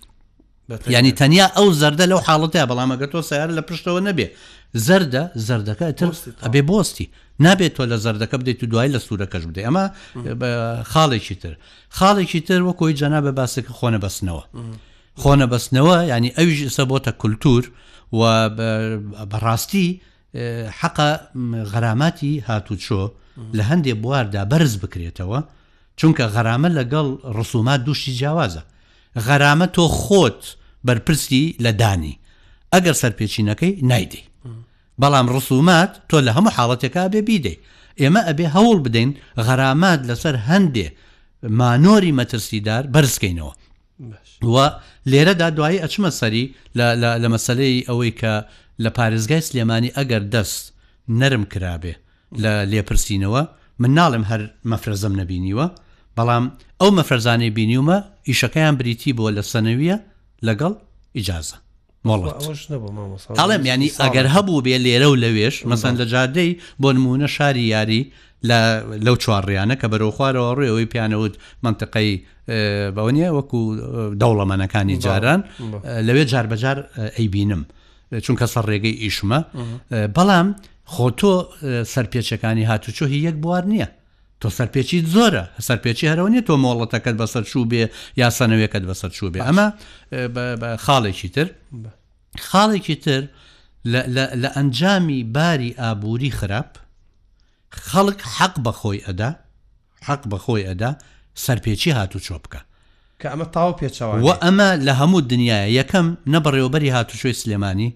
ینی 0.95 1.13
تەنیا 1.19 1.47
ئەو 1.57 1.67
زەردە 1.81 2.05
لەو 2.11 2.19
حاڵەتەیە 2.27 2.65
بەڵامەگە 2.71 3.07
تۆ 3.13 3.19
سیارە 3.29 3.53
لە 3.59 3.63
پشتەوە 3.69 4.01
نەبێ 4.09 4.27
زەردە 4.87 5.23
زەردەکە 5.47 5.85
ئەبێ 6.45 6.61
بۆستی 6.69 7.07
نابێت 7.45 7.71
تۆ 7.77 7.83
لە 7.91 7.97
زەردەکە 8.05 8.35
بدەیت 8.41 8.63
و 8.63 8.67
دوای 8.71 8.89
لە 8.95 8.99
سوورەکەش 9.07 9.43
بدەی 9.49 9.63
ئەمە 9.67 9.83
خاڵێکی 10.93 11.35
تر 11.43 11.53
خاڵێکی 11.99 12.41
تر 12.47 12.59
وەکۆی 12.69 12.93
جەنا 12.99 13.19
بە 13.25 13.31
باسەکە 13.39 13.71
خۆنە 13.79 13.99
بەسنەوە. 14.03 14.43
خۆنە 15.19 15.47
بەستنەوە 15.51 15.97
ینی 16.15 16.31
ئەویش 16.37 16.59
ئسە 16.67 16.83
بۆتە 16.91 17.11
کولتور 17.21 17.63
و 18.19 18.21
بەڕاستی 19.31 19.87
حەقە 20.79 21.09
غەرامەتی 21.71 22.33
هاتوچۆ 22.47 23.03
لە 23.57 23.63
هەندێک 23.69 23.97
بواردا 24.03 24.43
بەرز 24.51 24.73
بکرێتەوە 24.81 25.39
چونکە 26.01 26.23
غەرامە 26.35 26.69
لەگەڵ 26.79 27.07
ڕسومات 27.37 27.79
دووشی 27.87 28.13
جیاوازە 28.19 28.61
غەرامە 29.27 29.67
تۆ 29.75 29.85
خۆت 30.01 30.41
بەرپرسی 30.87 31.43
لە 31.65 31.71
دانی 31.81 32.19
ئەگەر 32.73 32.93
سەرپێچینەکەی 33.01 33.73
نایدی 33.89 34.23
بەڵام 35.01 35.27
ڕسومات 35.35 35.91
تۆ 36.09 36.17
لە 36.27 36.31
هەموو 36.35 36.51
حاڵەتێکا 36.57 37.03
بێ 37.13 37.21
بیدەی 37.29 37.59
ئێمە 38.01 38.21
ئەبێ 38.27 38.45
هەوڵ 38.55 38.77
بدەین 38.85 39.09
غەرامات 39.45 40.01
لەسەر 40.09 40.35
هەندێ 40.49 40.87
مانۆری 41.59 42.15
مەترسیدار 42.19 42.83
بەرزکەینەوە 42.93 43.53
وە 44.53 44.65
لێرەدا 45.11 45.47
دوایی 45.57 45.81
ئەچمە 45.83 46.11
سەری 46.19 46.43
لە 47.23 47.27
مەسلەی 47.33 47.85
ئەوەی 47.89 48.13
کە 48.19 48.33
لە 48.83 48.89
پارێزگای 48.97 49.45
سلێمانی 49.47 49.95
ئەگەر 49.97 50.23
دەست 50.33 50.61
نەرم 51.19 51.43
کرابێ 51.51 51.93
لە 52.43 52.53
لێپرسینەوە 52.71 53.43
من 53.81 53.91
ناڵم 53.97 54.23
هەر 54.31 54.41
مەفرەزم 54.69 55.13
نەبینیوە 55.21 55.67
بەڵام 56.17 56.45
ئەو 56.81 56.89
مەفرەرزانەی 56.97 57.53
بینیومە 57.57 57.97
ئیشەکەیان 58.29 58.75
بریتی 58.79 59.11
بۆ 59.17 59.25
لە 59.37 59.43
سنەویە 59.51 59.97
لەگەڵ 60.47 60.73
ئیجازە 61.17 61.57
هەڵێم 62.09 63.63
ینی 63.71 63.89
ئەگەر 64.03 64.27
هەبوو 64.35 64.63
بێ 64.65 64.77
لێرە 64.85 65.07
و 65.13 65.15
لەوێش 65.23 65.55
مەسەن 65.71 65.93
لە 66.01 66.05
جادەی 66.13 66.51
بۆ 66.81 66.89
نمونە 66.97 67.27
شاری 67.35 67.65
یاری 67.75 68.01
لەو 69.05 69.15
چوارڕیانە 69.23 69.75
کە 69.81 69.87
بەرەو 69.91 70.11
خوارەوە 70.15 70.51
ڕێەوەی 70.59 70.91
پیانەوت 70.93 71.33
منتقەی 71.65 72.09
بەوە 72.95 73.11
نیە 73.17 73.29
وەکو 73.37 73.61
دەوڵەمەنەکانی 74.21 74.97
جاران 75.05 75.41
لەوێ 76.07 76.23
جاربەجار 76.31 76.77
ئەیبینم 77.17 77.63
چونکە 78.25 78.45
سەر 78.53 78.65
ڕێگەی 78.71 78.95
ئیشمە 79.05 79.39
بەڵام 80.15 80.47
خۆ 80.93 81.07
تۆ 81.19 81.33
سەرپێچەکانی 81.93 82.67
هاتوچۆ 82.71 83.05
هی 83.11 83.19
یەک 83.27 83.35
بوار 83.43 83.63
نییە 83.71 83.87
تۆ 84.43 84.49
سەرپێکی 84.57 84.97
زۆرە 85.13 85.43
سەرپێکی 85.67 86.05
هەرەوەنیە 86.11 86.41
تۆ 86.47 86.53
مۆڵەتەکەت 86.63 87.15
بەسەر 87.21 87.43
چوو 87.51 87.63
بێ 87.71 87.83
یا 88.21 88.27
سەنەوەکەت 88.37 88.83
بەسەر 88.89 89.09
چوو 89.17 89.29
بێ 89.33 89.39
ئەمە 89.47 89.67
خاڵێکی 90.85 91.29
تر 91.35 91.47
خاڵێکی 92.49 92.95
تر 93.05 93.21
لە 94.43 94.49
ئەنجامی 94.55 95.21
باری 95.35 95.71
ئابووری 95.81 96.31
خراپ 96.39 96.71
خەڵک 97.89 98.19
حەق 98.35 98.55
بەخۆی 98.65 98.99
ئەدا 99.07 99.31
حەق 100.07 100.23
بەخۆی 100.31 100.63
ئەدا 100.69 100.91
سەرپێکی 101.45 101.91
هاتوو 101.97 102.21
چۆ 102.27 102.37
بکە 102.43 102.61
کە 103.21 103.27
ئەمە 103.33 103.45
تاو 103.53 103.71
پێچەوە 103.79 104.13
و 104.25 104.29
ئەمە 104.43 104.69
لە 104.87 104.93
هەموو 104.99 105.21
دنیاە 105.31 105.67
یەکەم 105.79 106.07
نەبڕێوبەری 106.33 106.93
هاتوشۆی 106.95 107.37
سلێمانی 107.41 107.89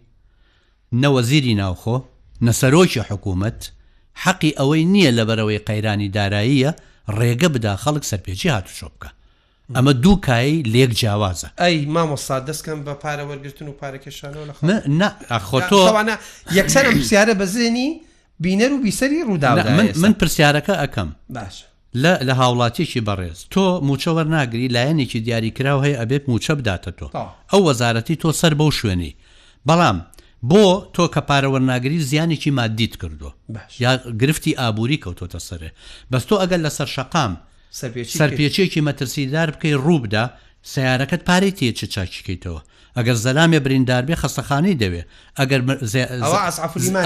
نەوەزیری 1.04 1.56
ناوخۆ 1.62 1.98
نەسەرۆکی 2.48 3.02
حکوومەت 3.10 3.62
حەقی 4.24 4.52
ئەوەی 4.60 4.86
نییە 4.94 5.12
لەبەرەوەی 5.18 5.60
قەیرانی 5.68 6.10
داراییە 6.16 6.72
ڕێگە 7.18 7.50
بدا 7.56 7.74
خەڵک 7.84 8.04
سەرپێکی 8.12 8.48
هاتوشۆ 8.56 8.88
بکە 8.94 9.10
ئەمە 9.76 9.94
دوو 10.04 10.16
کایی 10.28 10.58
لێک 10.74 10.92
جیاوازە 11.00 11.50
ئەی 11.64 11.78
مامۆستا 11.96 12.38
دەستکەم 12.48 12.80
بە 12.86 12.94
پارە 13.04 13.24
وەرگتن 13.30 13.68
و 13.68 13.74
پارەکەشانەوە 13.82 16.14
یەکسەر 16.58 16.86
پرسیارە 16.94 17.34
بەزێنی 17.42 17.90
بینەر 18.44 18.72
و 18.74 18.78
بیسەری 18.84 19.26
ڕوودا 19.28 19.50
من 20.04 20.12
پرسیارەکە 20.20 20.74
ئەەکەم 20.82 21.10
باش 21.30 21.56
لە 22.04 22.14
لە 22.28 22.34
هاوڵاتیەکی 22.42 23.02
بەڕێز 23.08 23.40
تۆ 23.54 23.66
موچەوەەر 23.88 24.28
ناگری 24.36 24.68
لایەنێکی 24.76 25.20
دیاریکرااو 25.26 25.80
هەیە 25.86 25.98
ئەبێت 26.00 26.24
موچە 26.30 26.52
بداتە 26.60 26.92
تۆ 27.00 27.08
ئەو 27.52 27.62
وەزارەتی 27.68 28.16
تۆ 28.22 28.30
سەر 28.42 28.54
بەو 28.60 28.72
شوێنی 28.80 29.12
بەڵام 29.70 29.98
بۆ 30.50 30.88
تۆ 30.94 31.08
کە 31.14 31.22
پارەوەرناگری 31.30 32.00
زیانێکی 32.10 32.48
مادیت 32.52 32.96
کردو 33.02 33.32
یا 33.80 33.92
گرفتی 34.22 34.54
ئابووری 34.58 35.02
کەوتۆتە 35.04 35.40
سرێ 35.50 35.70
بەس 36.12 36.24
تۆ 36.30 36.36
ئەگەر 36.42 36.60
لەسەر 36.66 36.88
شقام 36.96 37.34
سەرپێچێکی 38.20 38.82
مەترسیدار 38.88 39.50
بکەی 39.56 39.76
ڕووبدا 39.86 40.24
سیارەکەت 40.74 41.22
پارەی 41.30 41.56
تێ 41.58 41.70
چ 41.78 41.82
چاکیکەیتەوە 41.94 42.62
ئەگەر 42.98 43.16
زەلامێ 43.26 43.60
بریندار 43.66 44.04
بێ 44.08 44.16
خەستەخانەی 44.22 44.80
دەوێ 44.82 45.02
ئەگەر 45.40 45.62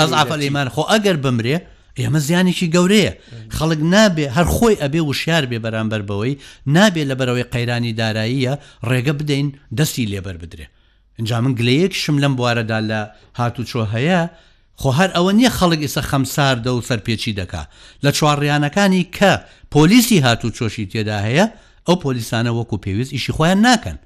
ئەزعافلیمان 0.01 0.67
خۆ 0.75 0.81
ئەگەر 0.91 1.17
بمرێ 1.23 1.57
ئێمە 1.99 2.19
زیانێکی 2.27 2.67
گەورەیە 2.75 3.11
خەڵک 3.57 3.79
نابێ 3.93 4.25
هەر 4.37 4.47
خۆی 4.55 4.75
ئەبێ 4.83 5.01
وشار 5.09 5.43
بێ 5.49 5.59
بەرامبەر 5.65 6.01
بەوەی 6.09 6.39
نابێ 6.75 7.03
لە 7.09 7.15
بەرەوەی 7.19 7.49
قەیرانی 7.53 7.93
داراییە 7.99 8.53
ڕێگە 8.89 9.13
بدەین 9.19 9.47
دەستی 9.77 10.09
لێبەر 10.13 10.37
بدرێ 10.43 10.65
اینجا 11.19 11.41
من 11.41 11.55
گلەیەکشم 11.59 12.17
لەم 12.23 12.33
بوارەدا 12.39 12.79
لە 12.89 12.99
هاتوچۆ 13.39 13.81
هەیە 13.95 14.19
خۆ 14.81 14.89
هەر 14.99 15.09
ئەوە 15.15 15.31
نییە 15.37 15.51
خەڵک 15.57 15.79
ئێستا 15.85 16.01
خەمساردە 16.11 16.69
و 16.73 16.81
سەرپێکی 16.89 17.33
دەکا 17.39 17.63
لە 18.03 18.09
چوارڕیانەکانی 18.17 19.03
کە 19.17 19.31
پۆلیسی 19.75 20.19
هاتوو 20.25 20.49
چۆشی 20.57 20.87
تێدا 20.91 21.17
هەیە 21.27 21.45
ئەو 21.87 21.95
پۆلیسانە 22.03 22.51
وەکو 22.59 22.77
پێویست 22.85 23.11
ئیشی 23.13 23.31
خۆیان 23.37 23.59
ناکەن 23.67 23.97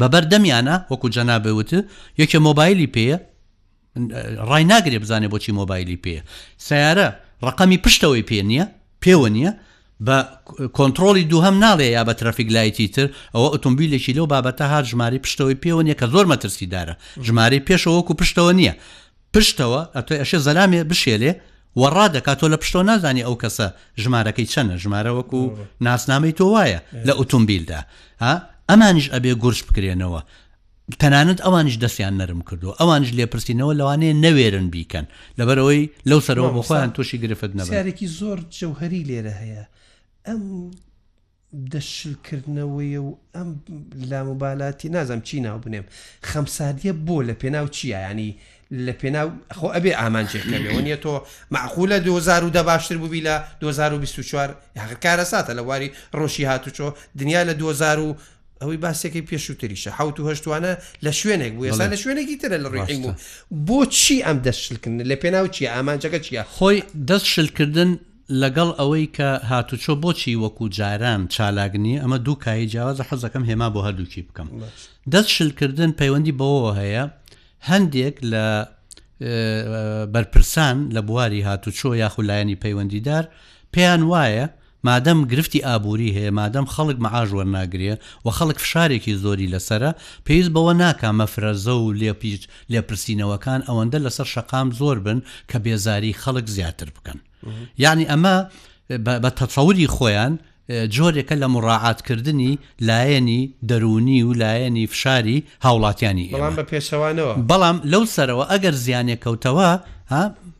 بەبەردەمیانە 0.00 0.74
وەکو 0.90 1.08
جەنابێوت 1.16 1.70
یەکێ 2.20 2.38
مۆبایلی 2.46 2.88
پێە 2.94 3.16
ڕای 4.50 4.64
ناگرێ 4.72 4.98
بزانێ 5.02 5.28
بۆچی 5.32 5.52
مۆبایلی 5.60 5.98
پێە 6.04 6.20
سیارە 6.66 7.08
ڕقەمی 7.46 7.78
پشتەوەی 7.84 8.24
پێ 8.28 8.40
نییە 8.50 8.64
پێوە 9.02 9.28
نییە 9.34 9.52
بە 10.06 10.16
کۆنتترۆلی 10.68 11.24
دووهم 11.24 11.56
ناڵێ 11.60 11.88
یا 11.96 12.04
بە 12.04 12.12
ترافیک 12.14 12.52
لایتی 12.52 12.88
تر 12.88 13.06
ئەوە 13.08 13.48
ئۆتۆمبیلێکی 13.54 14.16
لەو 14.18 14.26
بابەتە 14.32 14.60
هاات 14.60 14.84
ژماری 14.84 15.18
پشتەوەی 15.24 15.56
پێوە 15.62 15.82
نیە 15.86 15.94
کە 16.00 16.06
زۆر 16.12 16.26
مەترسیدارە 16.32 16.94
ژماری 17.26 17.60
پێشەوەکو 17.68 18.12
پشتەوە 18.20 18.52
نییە 18.58 18.72
پشتەوە 19.34 19.80
ئەتۆ 19.96 20.12
ئەشێ 20.20 20.38
زەلامێ 20.46 20.80
بشێلێ 20.90 21.30
وەڕا 21.80 22.06
دەکات 22.14 22.36
تۆ 22.40 22.46
لە 22.52 22.56
پشتۆ 22.62 22.80
نازانی 22.90 23.22
ئەو 23.26 23.36
کەسە 23.42 23.66
ژمارەکەی 24.02 24.46
چەنە 24.52 24.74
ژمارەوەکو 24.82 25.40
ناسنامەی 25.86 26.32
تۆ 26.38 26.44
وایە 26.54 26.80
لە 27.06 27.12
ئۆتۆمبیلدا 27.18 27.80
ئەمانیش 28.70 29.06
ئەبێ 29.14 29.32
گورش 29.42 29.60
بکرێنەوە 29.68 30.22
تەنانەت 31.00 31.38
ئەوانش 31.44 31.74
دەستیان 31.82 32.14
نەرم 32.20 32.40
کردو 32.48 32.70
ئەوانش 32.80 33.08
لێپرسینەوە 33.18 33.72
لەوانەیە 33.80 34.14
نەوێرن 34.24 34.66
بیکەن 34.74 35.04
لەبەرەوەی 35.38 35.82
لەو 36.10 36.20
سەرەوە 36.26 36.50
بۆ 36.54 36.62
خۆیان 36.68 36.90
تووشی 36.94 37.18
گرفت 37.24 37.50
نەبارێکی 37.58 38.06
زۆر 38.18 38.38
جەوهری 38.58 39.02
لێرە 39.10 39.34
هەیە 39.42 39.64
ئەم 40.28 40.70
دەشلکردنەوەیە 41.70 43.00
و 43.06 43.18
ئەم 43.34 43.48
لامبالاتی 44.10 44.88
نازم 44.88 45.20
چی 45.20 45.40
ناو 45.40 45.58
بنێم 45.60 45.84
خەمسادیە 46.26 46.92
بۆ 47.08 47.22
لە 47.26 47.34
پێناو 47.42 47.68
چیانی 47.70 48.36
لە 48.86 48.92
پێناو 49.02 49.30
خۆ 49.54 49.66
ئەبێ 49.74 49.92
ئامانجێکەوە 49.98 50.80
نیە 50.84 50.96
تۆ 50.96 51.20
معقولە 51.50 51.98
2010 51.98 52.62
باشتر 52.62 52.96
بووبی 52.96 53.22
لە 53.24 53.42
2024 53.60 54.56
کارە 55.04 55.24
ساتە 55.24 55.50
لە 55.50 55.60
واری 55.62 55.90
ڕۆشی 56.14 56.40
هاتوچۆ 56.44 56.94
دنیا 57.18 57.44
لە 57.44 57.52
2000 57.56 58.14
ئەوەی 58.62 58.76
باسێکی 58.76 59.26
پێشووتریشە 59.26 59.88
حوت 59.88 60.20
و 60.20 60.34
هەشتوانە 60.34 60.80
لە 61.04 61.10
شوێنێک 61.10 61.52
بوو 61.54 61.68
ێستا 61.70 61.90
لە 61.94 61.96
شوێنێکی 61.96 62.40
ترە 62.40 62.58
لە 62.62 62.68
ڕێحیم 62.74 63.14
بۆ 63.66 63.80
چی 63.86 64.22
ئەم 64.26 64.36
دەشلکردن 64.46 65.04
لە 65.10 65.14
پێناو 65.22 65.46
چی 65.54 65.66
ئامانجەکە 65.74 66.18
چیە 66.26 66.42
خۆی 66.58 66.78
دەست 67.10 67.24
شلکردن 67.34 67.98
لەگەڵ 68.38 68.68
ئەوەی 68.78 69.06
کە 69.16 69.28
هاتوچۆ 69.50 69.94
بۆچی 70.02 70.36
وەکو 70.42 70.68
جاران 70.68 71.26
چالاگنی 71.34 72.00
ئەمە 72.00 72.18
دوو 72.24 72.34
کایی 72.44 72.68
جیاوازە 72.72 73.02
حەزەکەم 73.10 73.44
هێما 73.50 73.68
بۆ 73.74 73.80
هەردووکی 73.86 74.22
بکەم 74.28 74.48
دەست 75.12 75.28
شلکردن 75.36 75.90
پەیوەندی 76.00 76.36
بەوەوە 76.38 76.72
هەیە 76.80 77.04
هەندێک 77.70 78.14
لە 78.32 78.44
بەرپرسان 80.14 80.76
لە 80.96 81.00
بواری 81.08 81.44
هاتوچۆ 81.48 81.88
یاخولایانی 82.02 82.60
پەیوەندیدار 82.64 83.24
پێیان 83.74 84.02
وایە 84.12 84.46
مادەم 84.88 85.18
گرفتی 85.32 85.64
ئابووری 85.68 86.14
هەیە 86.16 86.30
مادەم 86.40 86.66
خەڵک 86.74 86.96
مەعاژوە 87.04 87.44
ناگرێ 87.56 87.92
و 88.24 88.28
خەڵک 88.38 88.58
فشارێکی 88.64 89.14
زۆری 89.24 89.50
لەسرە 89.54 89.90
پێویست 90.26 90.52
بەوە 90.56 90.72
ناکامە 90.84 91.26
فرەزە 91.34 91.74
و 91.82 91.86
لێپیچ 92.00 92.42
لێپرسینەوەکان 92.72 93.60
ئەوەندە 93.68 93.98
لەسەر 94.06 94.26
شەقام 94.34 94.68
زۆر 94.80 94.96
بن 95.06 95.18
کە 95.50 95.56
بێزاری 95.64 96.14
خەڵک 96.22 96.46
زیاتر 96.56 96.88
بکەن 96.96 97.18
یعنی 97.78 98.04
ئەمە 98.06 98.46
بە 99.24 99.30
تەفەوری 99.40 99.86
خۆیان 99.96 100.32
جۆرێکە 100.96 101.34
لە 101.42 101.46
مڕاعاتکردنی 101.54 102.52
لایەنی 102.88 103.42
دەرونی 103.70 104.20
و 104.28 104.32
لایەنی 104.42 104.86
فشاری 104.92 105.38
هاوڵاتیانی 105.64 106.28
بەڵام 106.34 106.54
بە 106.58 106.62
پێشەوانەوە 106.72 107.32
بەڵام 107.50 107.76
لەو 107.92 108.02
سەرەوە 108.14 108.44
ئەگەر 108.52 108.74
زیانێک 108.84 109.20
کەوتەوە 109.24 109.70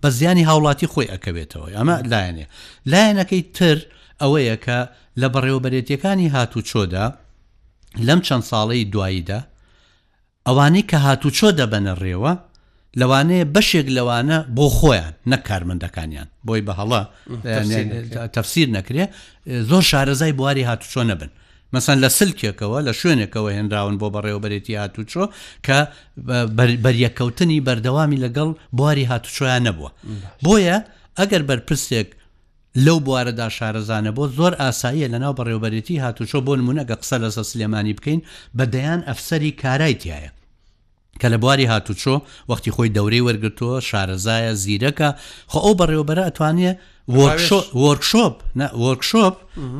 بە 0.03 0.09
زیانی 0.19 0.45
هاوڵاتی 0.51 0.87
خۆی 0.93 1.11
ئەەکەوێتەوە 1.13 1.69
ئەمە 1.79 1.97
لایەنێ 2.13 2.47
لایەنەکەی 2.93 3.43
تر 3.57 3.79
ئەوەیە 4.23 4.57
کە 4.65 4.79
لە 5.21 5.29
بەڕێوبەرێتیەکانی 5.35 6.33
هاتوو 6.37 6.63
چۆدا 6.71 7.07
لەم 8.07 8.21
چەند 8.27 8.45
ساڵی 8.51 8.85
دواییدا 8.93 9.41
ئەوانەی 10.47 10.85
کە 10.91 10.97
هاتوو 11.07 11.31
چۆ 11.39 11.49
دەبەنە 11.59 11.95
ڕێوە 12.03 12.33
لەوانەیە 12.99 13.45
بەشێک 13.55 13.87
لەوانە 13.97 14.39
بۆ 14.57 14.67
خۆیان 14.79 15.15
نەک 15.33 15.43
کارمەندەکانیان 15.49 16.29
بۆی 16.47 16.63
بە 16.67 16.73
هەڵە 16.81 17.01
تەفسیر 18.37 18.69
نەکرێ 18.77 19.05
زۆر 19.71 19.83
شارەزای 19.91 20.33
بواری 20.39 20.65
هاتوچۆ 20.71 21.03
نەبن 21.11 21.31
مەسن 21.75 21.97
لە 22.05 22.09
سلکێکەوە 22.19 22.79
لە 22.87 22.93
شوێنێکەوە 23.01 23.51
هێنراون 23.57 23.97
بۆ 24.01 24.07
بەڕێوەبەرێتی 24.15 24.75
هاتوچۆ 24.83 25.25
کە 25.67 25.79
بەریەکەوتنی 26.85 27.65
بەردەوامی 27.67 28.23
لەگەڵ 28.25 28.49
بواری 28.77 29.09
هاتوچۆیان 29.11 29.63
نەبووە 29.69 29.91
بۆیە 30.45 30.79
ئەگەر 31.19 31.43
بەرپرسێک 31.49 32.09
لەو 32.87 32.99
بوارەدا 33.07 33.49
شارەزانە 33.59 34.11
بۆ 34.17 34.25
زۆر 34.39 34.53
ئاساییە 34.63 35.09
لەناو 35.15 35.33
بەڕێوبەرێتی 35.39 35.97
هاتوچۆ 36.05 36.39
بۆ 36.47 36.53
نمونەگە 36.61 36.97
قسە 37.03 37.17
لەسە 37.23 37.43
سلێمانی 37.51 37.97
بکەین 37.99 38.21
بەدەیان 38.59 39.01
ئەفسەری 39.09 39.53
کارایتیایە 39.63 40.31
کە 41.21 41.29
لە 41.33 41.39
بواری 41.43 41.67
هاتوچۆ 41.73 42.15
وەختی 42.51 42.71
خۆی 42.75 42.91
دەورەی 42.97 43.23
وەرگتووە 43.29 43.75
شارەزایە 43.89 44.53
زیرەکە 44.63 45.11
خۆ 45.51 45.59
ئەو 45.65 45.75
بەڕێوبەرە 45.81 46.23
ئەتوانێ 46.29 46.73
وەرکشۆپ 47.19 47.67
وەرکشۆپ 48.85 49.37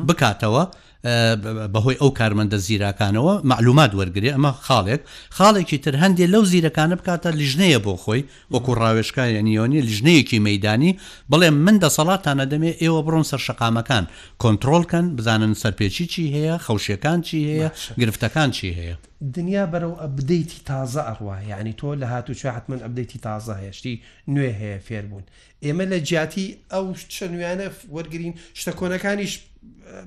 بکاتەوە 0.07 0.63
بەهۆی 1.03 1.97
ئەو 2.01 2.09
کارمەندە 2.19 2.55
زیراکانەوە 2.65 3.33
معلومات 3.51 3.91
وەرگری 3.99 4.33
ئەمە 4.33 4.51
خاڵێک 4.65 5.01
خاڵێکی 5.37 5.77
تر 5.83 5.95
هەندێک 6.01 6.29
لەو 6.33 6.43
زیرەکانە 6.51 6.95
بکاتە 7.01 7.27
لیژنەیە 7.39 7.79
بۆ 7.85 7.93
خۆی 8.03 8.23
وەکو 8.53 8.71
ڕاوێشکای 8.79 9.33
نیۆنی 9.47 9.81
لیژنەیەکی 9.87 10.39
مەدانی 10.47 10.91
بڵێ 11.31 11.49
من 11.65 11.75
دەسەڵاتانە 11.83 12.45
دەمێ 12.51 12.71
ئێوە 12.81 13.01
بڕۆن 13.05 13.23
سەر 13.31 13.39
شەقامەکان 13.47 14.05
کۆنتترۆلکەن 14.41 15.05
بزانن 15.17 15.53
سەرپێکی 15.61 16.05
چی 16.13 16.23
هەیە 16.35 16.55
خەوشەکان 16.65 17.19
چی 17.27 17.37
هەیە 17.49 17.69
گرفتەکان 18.01 18.51
چی 18.55 18.67
هەیە 18.79 18.95
دنیا 19.37 19.65
بەرەو 19.73 19.93
ئەبدەیتی 20.01 20.59
تازە 20.69 21.01
ئەڕواە 21.09 21.37
یعنی 21.51 21.73
تۆ 21.79 21.89
لە 22.01 22.05
هاتو 22.13 22.33
چ 22.39 22.41
حتمما 22.55 22.77
ئەبدەیتی 22.85 23.19
تازە 23.25 23.53
هێشتی 23.63 23.93
نوێ 24.33 24.51
هەیە 24.61 24.79
فێربوون 24.87 25.23
ئێمە 25.65 25.85
لە 25.91 25.99
جیاتی 26.07 26.47
ئەو 26.73 26.85
شە 27.15 27.23
نوێنە 27.33 27.67
وەرگین 27.95 28.33
شتە 28.59 28.71
کۆنەکانیش 28.79 29.33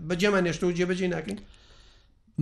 بەجێمان 0.08 0.42
نێشتە 0.46 0.64
و 0.66 0.74
جێبەجێ 0.78 1.06
ناکەین 1.14 1.38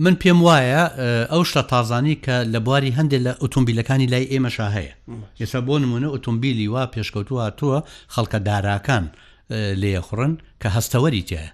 من 0.03 0.15
پێم 0.21 0.39
وایە 0.47 0.83
ئەو 1.31 1.43
شتە 1.49 1.63
تازانی 1.71 2.15
کە 2.25 2.35
لە 2.53 2.59
بواری 2.65 2.95
هەندێک 2.97 3.21
لە 3.27 3.33
ئۆتۆمبیلەکانی 3.41 4.09
لای 4.13 4.29
ئێمەشا 4.31 4.67
هەیە 4.75 4.93
ئێستا 5.41 5.59
بۆ 5.67 5.75
نمونە 5.83 6.07
ئۆتۆمبیلی 6.13 6.71
وا 6.73 6.83
پێشکەوتوە 6.93 7.41
هاتووە 7.47 7.79
خەڵکە 8.13 8.39
داراکان 8.47 9.05
لێخڕن 9.81 10.33
کە 10.61 10.67
هەستەوەری 10.75 11.23
تێە 11.29 11.47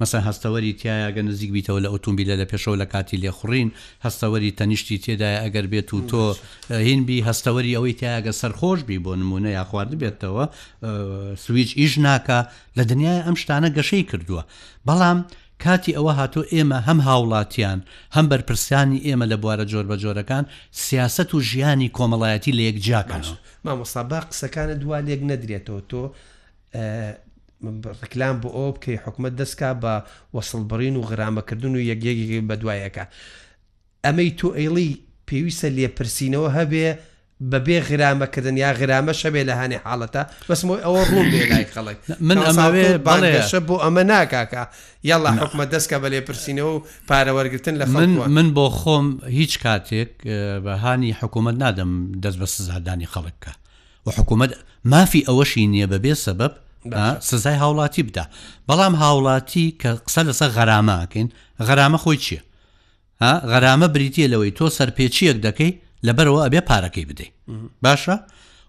مەسا 0.00 0.18
هەستەوەری 0.24 0.72
تایەگە 0.80 1.22
نزیک 1.28 1.50
بیتەوە 1.56 1.80
لە 1.84 1.88
ئۆتۆمبیلە 1.92 2.34
لە 2.42 2.46
پێشەوە 2.52 2.76
لە 2.82 2.86
کاتی 2.92 3.20
لێخڕین 3.22 3.68
هەستەوەری 4.04 4.50
تەنیشتی 4.58 4.98
تێدایە 5.04 5.38
ئەگەر 5.44 5.66
بێت 5.72 5.90
و 5.94 6.00
تۆ 6.10 6.24
هینبی 6.88 7.24
هەستەوەری 7.28 7.74
ئەوەی 7.76 7.96
تایەگە 8.00 8.32
سەرخۆش 8.40 8.80
بی 8.88 8.98
بۆ 9.04 9.12
نمونە 9.20 9.50
یا 9.58 9.64
خوارد 9.70 9.92
بێتەوە 10.02 10.44
سویچ 11.44 11.70
ئیش 11.78 11.94
ناکە 12.06 12.38
لە 12.78 12.82
دنیای 12.90 13.24
ئەم 13.26 13.36
شتانە 13.42 13.68
گەشەی 13.76 14.04
کردووە 14.10 14.42
بەڵام 14.88 15.18
کاتی 15.64 15.92
ئەوە 15.96 16.12
هاتۆ 16.20 16.42
ئێمە 16.52 16.78
هەم 16.88 16.98
هاوڵاتیان 17.06 17.78
هەم 18.16 18.26
بەرپرسانی 18.32 18.98
ئێمە 19.06 19.26
لە 19.32 19.36
بوارە 19.42 19.64
جۆر 19.72 19.84
بە 19.90 19.96
جۆرەکان 20.02 20.44
سیاست 20.84 21.28
و 21.34 21.40
ژیانی 21.50 21.88
کۆمەڵایەتی 21.96 22.52
لە 22.58 22.62
یەکجیاکان 22.68 23.22
مامۆستا 23.64 24.02
با 24.10 24.20
قسەکانە 24.28 24.74
دوا 24.82 24.98
لێک 25.06 25.22
نەدرێتەوە 25.30 25.82
تۆ 25.90 26.02
ڕکلام 27.64 28.40
بۆ 28.44 28.50
ئەو 28.54 28.72
بکەی 28.72 28.98
حکومت 29.06 29.32
دەستکا 29.42 29.70
بە 29.82 29.94
وەسڵبڕین 30.34 30.96
و 31.00 31.02
غرامەکردن 31.10 31.74
و 31.74 31.80
یەکێکی 31.90 32.40
بە 32.48 32.54
دوایەکە 32.62 33.04
ئەمەی 34.06 34.30
تۆ 34.38 34.48
ئەیڵی 34.58 34.90
پێویستە 35.28 35.68
لێپرسینەوە 35.76 36.48
هەبێ 36.58 36.98
بەبێ 37.50 37.78
غرامەکردن 37.88 38.56
یا 38.64 38.70
غرامە 38.78 39.14
شەبێ 39.22 39.42
لە 39.48 39.54
هاانی 39.58 39.80
حاڵەتە 39.86 40.22
بەسمەوەی 40.48 40.82
ئەوە 40.84 41.00
ڕوون 41.10 41.26
بێ 41.32 41.42
لای 41.50 41.66
خەڵک 41.74 41.96
من 42.28 42.38
ئەماوێ 42.48 42.86
بەڵێشە 43.08 43.60
بۆ 43.68 43.76
ئەمە 43.84 44.02
ناکاکە 44.12 44.62
یاڵە 45.10 45.30
حکومە 45.42 45.64
دەستکە 45.72 45.96
بە 46.02 46.08
لێپرسینەوە 46.14 46.70
و 46.76 46.84
پارەوەرگتن 47.08 47.74
لە 47.80 47.84
من 47.94 48.10
من 48.36 48.46
بۆ 48.56 48.66
خۆم 48.78 49.06
هیچ 49.38 49.52
کاتێک 49.64 50.12
بە 50.64 50.70
هاانی 50.82 51.12
حکوومەت 51.20 51.56
نادەم 51.62 51.90
دەست 52.24 52.38
بە 52.42 52.46
سزادانی 52.56 53.08
خەڵکە 53.12 53.52
و 54.06 54.10
حکوومەت 54.18 54.50
مافی 54.84 55.26
ئەوەشی 55.28 55.66
نییە 55.74 55.86
بەبێ 55.92 56.14
سەبب 56.26 56.52
سزای 57.20 57.56
هاوڵاتی 57.60 58.02
بدە 58.08 58.24
بەڵام 58.68 58.94
هاوڵاتی 59.02 59.74
کە 59.80 59.86
قسە 60.06 60.20
لەسەر 60.28 60.50
غەرامەکەین 60.58 61.28
غەرامە 61.66 61.98
خۆی 62.04 62.16
چییە 62.24 62.40
غەرامە 63.52 63.86
بریتە 63.94 64.26
لەوەی 64.32 64.50
تۆ 64.58 64.64
سەرپێچیەک 64.78 65.36
دەکەی 65.46 65.72
لەبەرەوە 66.06 66.40
ئەبێ 66.46 66.60
پارەکەی 66.70 67.04
بدەیت 67.10 67.32
باشە 67.84 68.16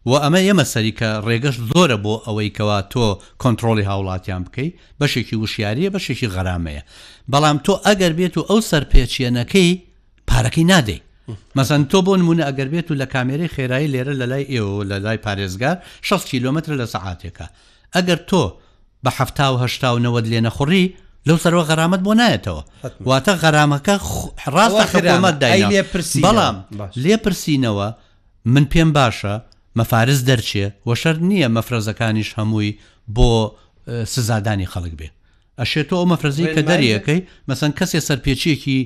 و 0.10 0.12
ئەمە 0.24 0.40
ئێمە 0.48 0.64
سەریکە 0.74 1.10
ڕێگەش 1.28 1.56
زۆرە 1.70 1.96
بۆ 2.04 2.16
ئەوەی 2.26 2.50
کەوا 2.58 2.80
تۆ 2.94 3.08
کۆنتترۆلی 3.42 3.88
هاوڵاتیان 3.90 4.42
بکەیت 4.48 4.74
بەشێکی 5.00 5.36
وشیاریە 5.44 5.90
بەشێکی 5.96 6.28
غەرامەیە 6.36 6.84
بەڵام 7.32 7.58
تۆ 7.66 7.74
ئەگەر 7.86 8.14
بێت 8.20 8.36
و 8.38 8.46
ئەو 8.50 8.60
سەرپێچیەنەکەی 8.72 9.72
پارەکەی 10.30 10.66
نادەیت 10.74 11.04
مەسەن 11.58 11.82
تۆ 11.92 11.98
بۆ 12.06 12.14
نمونە 12.20 12.44
ئەگەر 12.50 12.68
بێت 12.74 12.88
و 12.92 12.96
لە 13.02 13.06
کامێری 13.14 13.48
خێرایی 13.56 13.92
لێرە 13.94 14.14
لە 14.22 14.26
لای 14.32 14.46
ئێوە 14.54 14.84
لە 14.92 14.98
لای 15.06 15.18
پارێزگار 15.26 15.78
6 16.02 16.26
کیلومتر 16.32 16.72
لە 16.82 16.86
سەعاتێکە 16.94 17.46
ئەگەر 17.96 18.20
تۆ 18.30 18.42
بە 19.04 19.12
ه 19.16 19.20
لێ 20.32 20.40
نەخڕی 20.48 20.86
لەو 21.28 21.38
سەرەوە 21.44 21.64
غەرامەت 21.70 22.02
بۆ 22.08 22.12
نایەتەوە 22.22 22.64
واتە 23.10 23.34
غەرامەکە 23.44 23.96
ڕاستە 24.56 24.86
خەرامەت 24.94 25.36
دای 25.42 25.84
بەڵام 26.24 26.56
لێپرسینەوە 27.04 27.88
من 28.54 28.66
پێم 28.72 28.90
باشە 28.98 29.36
مەفارز 29.80 30.20
دەرچێ 30.30 30.66
وەشەر 30.88 31.16
نییە 31.30 31.48
مەفرەزەکانیش 31.58 32.30
هەمووی 32.38 32.74
بۆ 33.16 33.30
سزادانی 34.14 34.68
خەڵک 34.74 34.94
بێ 35.00 35.08
ئەشێت 35.62 35.86
تۆ 35.90 35.94
ئەو 36.00 36.06
مەفرزی 36.12 36.48
کە 36.56 36.62
دەریەکەی 36.70 37.22
مەسەن 37.50 37.72
کەسێ 37.80 38.00
سەرپێچێکی 38.08 38.80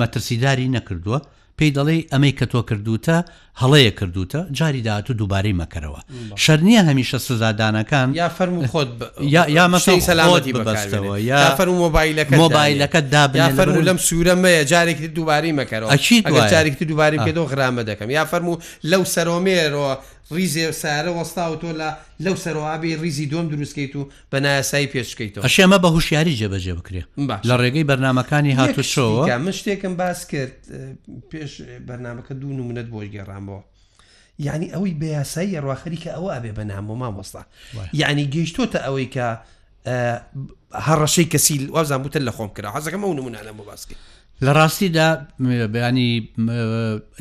مەترسیداری 0.00 0.72
نەکردووە 0.76 1.18
پێی 1.58 1.70
دەڵێ 1.76 1.96
ئەمەی 2.12 2.34
کە 2.38 2.46
تۆ 2.52 2.60
کردوتە 2.70 3.18
هەڵەیە 3.62 3.90
کردوتە 3.98 4.42
جاری 4.52 4.82
داات 4.82 5.10
و 5.10 5.14
دووبارەی 5.14 5.54
مەکەرەوە 5.60 6.00
شەرنیە 6.36 6.82
هەمیشە 6.88 7.16
سزادانەکان 7.18 8.14
یا 8.14 8.28
فەرم 8.38 8.66
خۆت 8.72 8.86
یا 9.22 9.64
مەسی 9.68 10.00
سەلامەتی 10.08 10.52
بەستەوە 10.56 11.16
یا 11.20 11.56
فەر 11.58 11.68
مۆبایلەکە 11.82 12.32
مۆبایلەکە 12.42 12.98
دابنفەرمو 13.14 13.80
لەم 13.88 13.98
سوورەمەیە 14.06 14.62
جارێکی 14.72 15.06
دووباری 15.08 15.52
مەکەرەوە 15.52 15.96
جارێکی 16.52 16.84
دووباری 16.84 17.18
پێدۆ 17.18 17.48
غرامە 17.52 17.82
دەکەم 17.90 18.10
یا 18.10 18.24
فەرمو 18.30 18.54
لەو 18.90 19.02
سەرۆمێرەوە 19.14 19.98
ریزی 20.32 20.72
سارە 20.72 21.08
وەستا 21.18 21.46
و 21.52 21.56
تۆ 21.62 21.70
لە 21.80 21.90
لەو 22.24 22.36
سەرواابی 22.44 22.96
ریزی 23.00 23.26
دۆم 23.30 23.46
دروستکەیت 23.52 23.96
و 23.96 24.08
بە 24.34 24.38
نایاسایی 24.44 24.86
پێشکەیتەوە 24.94 25.44
ئەشێمە 25.46 25.78
بە 25.82 25.88
هوشیاری 25.94 26.36
جێبەجێ 26.40 26.72
بکرێ 26.78 27.02
لە 27.48 27.54
ڕێگەی 27.60 27.84
بەرنمەکانی 27.90 28.54
هاتوشەوە 28.60 29.30
من 29.44 29.52
شتێکم 29.58 29.92
باس 30.02 30.20
کرد 30.32 30.54
پێش 31.30 31.52
بەرنمەکە 31.88 32.32
دوو 32.40 32.52
نمونەت 32.58 32.88
بۆی 32.94 33.10
گەڕام 33.16 33.45
بۆ 33.48 33.60
یعنی 34.38 34.66
ئەوەی 34.72 34.94
بەیاسایی 35.02 35.60
ڕواخەریکە 35.64 36.10
ئەوە 36.16 36.30
ئەبێ 36.34 36.52
بە 36.58 36.64
نام 36.72 36.86
بۆ 36.88 36.94
مامۆستا 37.00 37.42
یعنی 38.02 38.24
گەیشتۆتە 38.34 38.78
ئەوەی 38.86 39.08
کە 39.14 39.28
هەڕەشەی 40.86 41.26
کەسی 41.32 41.56
وازان 41.74 42.02
بوتە 42.04 42.18
لە 42.28 42.32
خۆم 42.36 42.50
کرا 42.56 42.68
حەزەکەمە 42.76 43.06
نمونانە 43.18 43.52
بۆ 43.58 43.64
باسکە 43.70 43.94
لە 44.44 44.52
ڕاستیدا 44.58 45.08
بەینی 45.74 46.08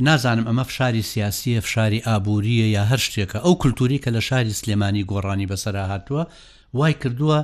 نازانم 0.07 0.45
ئەمە 0.49 0.63
فشاری 0.69 1.01
سیاسیە 1.01 1.59
فشاری 1.61 1.99
ئابوووریە 2.05 2.67
یا 2.77 2.83
هەر 2.91 2.99
شتێکە 3.07 3.35
ئەو 3.45 3.53
کللتوری 3.61 3.99
کە 4.03 4.09
لە 4.17 4.21
شاری 4.27 4.53
سلێمانی 4.59 5.03
گۆڕانی 5.11 5.49
بەسەرا 5.51 5.83
هاتووە 5.91 6.23
وای 6.77 6.93
کردووە 7.01 7.39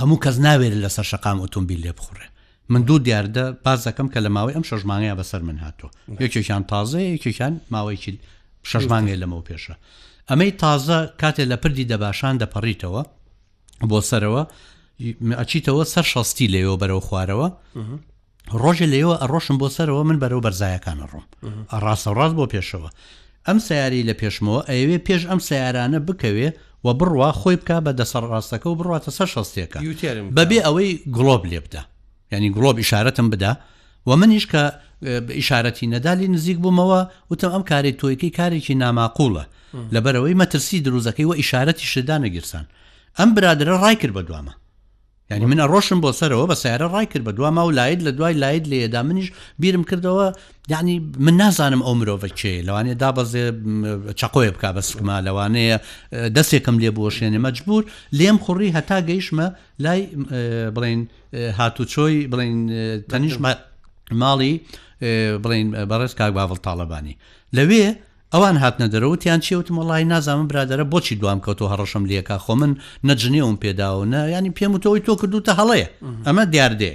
هەموو 0.00 0.20
کەس 0.24 0.36
ناوێت 0.46 0.74
لەسەر 0.84 1.04
شقام 1.12 1.38
ئۆتۆمبیل 1.44 1.80
لێ 1.86 1.92
بخوڕێ 1.98 2.27
من 2.68 2.82
دوو 2.82 2.98
دیاردە 2.98 3.54
باز 3.64 3.88
دەکەم 3.88 4.08
کە 4.12 4.18
لە 4.26 4.28
ماوەی 4.36 4.54
ئەم 4.56 4.62
شەژمانەیە 4.62 5.14
بەسەر 5.20 5.40
من 5.48 5.58
هاتووە 5.64 5.90
یەکێکیان 6.20 6.64
تازە 6.72 7.00
یەکێکیان 7.14 7.54
ماوەیکی 7.70 8.20
شەژمانگە 8.70 9.16
لەمەەوە 9.22 9.44
پێشە 9.48 9.74
ئەمەی 10.30 10.52
تازە 10.62 10.98
کاتێ 11.22 11.44
لە 11.50 11.56
پردی 11.62 11.84
دەباشان 11.92 12.34
دەپەڕیتەوە 12.42 13.02
بۆ 13.90 14.00
سەرەوە 14.10 14.42
ئەچیتەوە 15.40 15.84
سەر 15.92 16.02
شەستی 16.12 16.48
لێەوە 16.54 16.76
بەرەو 16.82 17.00
خوارەوە 17.08 17.48
ڕۆژە 18.62 18.86
لێەوە 18.92 19.14
ئەڕۆشم 19.22 19.56
بۆ 19.62 19.68
سەرەوە 19.76 20.02
من 20.08 20.18
بەرەو 20.22 20.40
بەرزایەکانە 20.46 21.06
ڕۆم 21.12 21.24
ڕاستە 21.84 22.10
ڕاست 22.18 22.34
بۆ 22.38 22.44
پێشەوە 22.54 22.90
ئەم 23.46 23.58
سیاری 23.68 24.02
لە 24.08 24.14
پێشمەوە 24.20 24.60
ئەوێ 24.70 24.98
پێش 25.06 25.22
ئەم 25.30 25.40
سیارانە 25.48 25.98
بکەوێ 26.08 26.48
و 26.84 26.88
بڕوا 26.98 27.30
خۆی 27.40 27.56
بک 27.60 27.70
بە 27.84 27.92
دەسەر 28.00 28.24
ڕاستەکە 28.32 28.66
و 28.66 28.76
بڕاتە 28.80 29.10
سەر 29.18 29.28
شەستێکە 29.34 29.78
بەبێ 30.36 30.58
ئەوەی 30.66 30.90
گلۆب 31.16 31.44
لێ 31.52 31.60
بدە 31.66 31.82
ینی 32.32 32.50
گڵۆب 32.56 32.78
ئشارەتم 32.84 33.30
بدا 33.30 33.52
و 34.08 34.10
منیش 34.20 34.46
کە 34.52 34.62
ئشارەتی 35.40 35.86
نەدالی 35.94 36.28
نزیک 36.34 36.58
بوومەوە 36.64 37.00
وتم 37.30 37.50
ئەم 37.54 37.62
کاری 37.70 37.98
تۆیکی 38.00 38.34
کارێکی 38.38 38.74
ناماقولە 38.82 39.44
لەبەرەوەی 39.94 40.38
مەترسی 40.40 40.84
دروزەکەی 40.86 41.26
و 41.28 41.34
ئشارەتی 41.42 41.86
شدا 41.94 42.16
نەگیرسان 42.24 42.64
ئەم 43.18 43.28
برادرە 43.36 43.74
ڕای 43.82 43.96
کرد 44.00 44.14
بە 44.16 44.22
دوامە 44.28 44.54
ینی 45.36 45.46
منە 45.52 45.64
ڕۆشم 45.72 45.98
بۆ 46.04 46.10
سەرەوە 46.20 46.44
بە 46.52 46.56
سیارە 46.62 46.86
ڕای 46.94 47.06
کرد 47.12 47.24
بە 47.28 47.32
دوام 47.38 47.56
و 47.68 47.70
لایت 47.78 48.00
لە 48.06 48.10
دوای 48.18 48.34
لایت 48.42 48.64
لێدا 48.72 49.00
منیش 49.08 49.28
بیرم 49.62 49.82
کردەوە 49.90 50.26
یعنی 50.72 50.94
من 51.26 51.34
نازانم 51.40 51.82
ئەو 51.86 51.94
مرۆڤ 52.00 52.30
چێ 52.40 52.52
لەوانێ 52.68 52.92
دابەزێ 53.02 53.44
چقۆی 54.20 54.50
بک 54.54 54.64
بەسکما 54.76 55.16
لەوانەیە 55.26 55.76
دەستێکم 56.36 56.76
لێ 56.82 56.90
بۆشێنێ 56.96 57.38
مەجبور 57.46 57.82
لێم 58.18 58.38
خوڕی 58.44 58.70
هەتا 58.76 58.98
گەیشمە 59.08 59.46
لای 59.84 60.00
بڵین 60.76 61.00
هاتوچۆی 61.58 62.16
بڵین 62.32 62.56
تەنیش 63.10 63.36
ماڵی 64.20 64.52
بڵین 65.44 65.66
بەڕێز 65.90 66.12
کاک 66.20 66.32
باڵ 66.38 66.58
تاالبانی 66.66 67.14
لەوێ 67.56 67.86
ئەوان 68.34 68.56
هاتنە 68.62 68.86
دەرەوتیان 68.94 69.40
چێوتم 69.46 69.76
وڵی 69.80 70.04
نازانم 70.12 70.48
برادرە 70.52 70.84
بۆچی 70.92 71.14
دوام 71.20 71.38
کەوتۆ 71.44 71.64
هەڕەشم 71.72 72.04
لیەکە 72.10 72.36
خۆ 72.44 72.52
من 72.60 72.72
نەجنێوم 73.08 73.56
پێداوە 73.64 74.04
ینی 74.36 74.52
پێمتەوەی 74.58 75.02
تۆ 75.06 75.12
کردوتە 75.20 75.52
هەڵەیە 75.60 75.88
ئەمە 76.26 76.44
دیاردێ. 76.52 76.92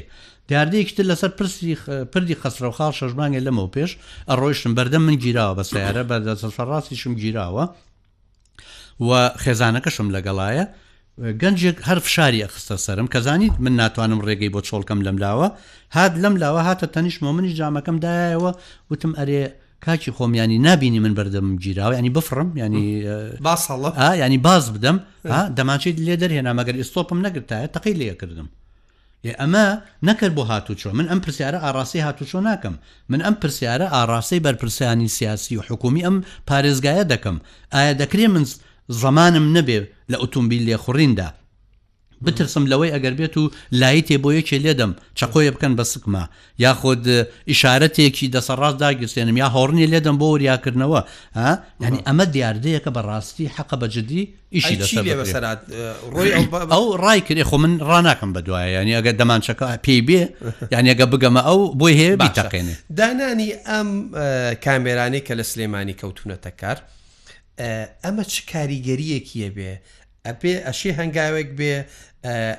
دیاردەیەکتر 0.50 1.06
لەسەر 1.12 1.30
پرسی 1.38 1.76
پردی 2.12 2.36
خسرەوخاڵ 2.41 2.91
شەژمانگە 3.00 3.41
لەمەوە 3.48 3.69
پێش 3.76 3.91
ئەڕۆیشتم 4.30 4.72
بەردە 4.78 4.98
من 5.08 5.15
گیراوە 5.24 5.54
بە 5.60 5.63
سیارە 5.69 6.04
بە 6.10 6.17
دەسەرڕاستیشم 6.28 7.13
گیراوە 7.22 7.63
و 9.08 9.10
خێزانەکەشم 9.43 10.08
لەگەڵایە 10.15 10.65
گەنجێک 11.41 11.78
هەر 11.89 12.00
فشاری 12.06 12.43
ئەخستە 12.43 12.76
سرم 12.86 13.08
کەزانیت 13.13 13.56
من 13.63 13.74
ناتوانم 13.82 14.19
ڕێگەی 14.28 14.50
بۆ 14.56 14.60
چۆڵکەم 14.67 15.00
لەملاوە 15.08 15.48
هات 15.96 16.13
لەم 16.24 16.36
لاوە 16.43 16.62
هاتە 16.67 16.86
تەنیشمە 16.96 17.32
منی 17.38 17.54
جامەکەم 17.60 17.98
دایەوە 18.06 18.52
وتم 18.91 19.12
ئەرێ 19.19 19.41
کاکی 19.86 20.12
خۆمیانی 20.17 20.60
نبینی 20.60 21.00
من 21.00 21.13
بەردەم 21.17 21.48
گیرراوە 21.63 21.93
ینی 22.00 22.10
بفرم 22.10 22.50
ینی 22.63 22.86
باسەڵە 23.48 23.91
ینی 24.24 24.38
باز 24.38 24.63
بدەم 24.76 24.98
دەماچیت 25.58 25.98
لێ 26.06 26.15
دەرهێنا 26.22 26.52
مەگەر 26.60 26.76
ئستۆپم 26.84 27.19
نەگرتایە 27.28 27.67
تەقی 27.76 27.93
لێکردم 28.00 28.48
ئەمە 29.41 29.65
نەکرد 30.08 30.34
بۆ 30.38 30.43
هاتوچۆ 30.52 30.89
من 31.00 31.06
ئەم 31.12 31.19
پرسیارە 31.26 31.58
ئاراسی 31.63 32.00
هاتوچۆ 32.08 32.39
ناکەم 32.50 32.74
من 33.12 33.22
ئەم 33.26 33.34
پرسیارە 33.41 33.88
ئاراسی 33.96 34.39
بەرپرسیانی 34.46 35.08
سیاسی 35.17 35.54
و 35.58 35.62
حکومی 35.69 36.02
ئەم 36.08 36.15
پارێزگایە 36.52 37.04
دەکەم 37.13 37.38
ئایا 37.76 37.93
دەکرێ 38.02 38.28
من 38.36 38.43
زمانم 39.02 39.46
نەبێ 39.58 39.80
لە 40.12 40.17
ئۆتۆمبیل 40.22 40.63
لێخوڕیندا 40.69 41.28
بترسم 42.25 42.65
لەوەی 42.67 42.93
ئەگەر 42.95 43.13
بێت 43.19 43.38
و 43.38 43.51
لای 43.71 44.01
تێ 44.01 44.17
بۆ 44.23 44.29
یەکێ 44.39 44.57
لێدەم 44.65 44.91
چەقۆی 45.19 45.51
بکەن 45.55 45.75
بە 45.79 45.83
سکما 45.83 46.25
یاخود 46.59 47.05
ئیشارەتێکی 47.51 48.27
دەسەڕاست 48.36 48.77
داگرستێنم 48.83 49.38
یا 49.43 49.47
هۆڕنی 49.55 49.88
لێدەم 49.91 50.15
بۆ 50.21 50.27
وریاکردنەوە 50.33 50.99
ینی 51.86 51.99
ئەمە 52.07 52.25
دیاردەیەکە 52.33 52.91
بەڕاستی 52.95 53.45
حەقە 53.55 53.75
بە 53.81 53.88
جدی 53.95 54.21
ئیشی 54.55 54.75
ئەو 56.73 56.86
ڕای 57.03 57.21
کرێ 57.27 57.43
خۆ 57.49 57.53
من 57.57 57.73
ڕناکەم 57.89 58.31
بە 58.36 58.39
دوایە 58.47 58.69
ینی 58.81 58.93
ئەگە 58.99 59.12
دەمانچەکە 59.19 59.65
پێی 59.86 60.01
بێ 60.07 60.21
یان 60.73 60.86
ئەگە 60.93 61.05
بگەمە 61.13 61.41
ئەو 61.47 61.62
بۆی 61.79 61.93
هەیە 62.01 62.15
باتەقێنێ 62.21 62.75
دانانی 62.99 63.49
ئەم 63.69 63.89
کامێرانی 64.65 65.21
کە 65.27 65.31
لە 65.39 65.43
سلێمانی 65.51 65.95
کەوتونەتە 66.01 66.51
کار 66.62 66.77
ئەمە 68.05 68.23
چ 68.31 68.33
کاریگەریەکیە 68.51 69.49
بێ 69.57 69.71
ئەپێ 70.27 70.53
ئەشی 70.67 70.91
هەنگاوێک 70.99 71.49
بێ 71.59 71.73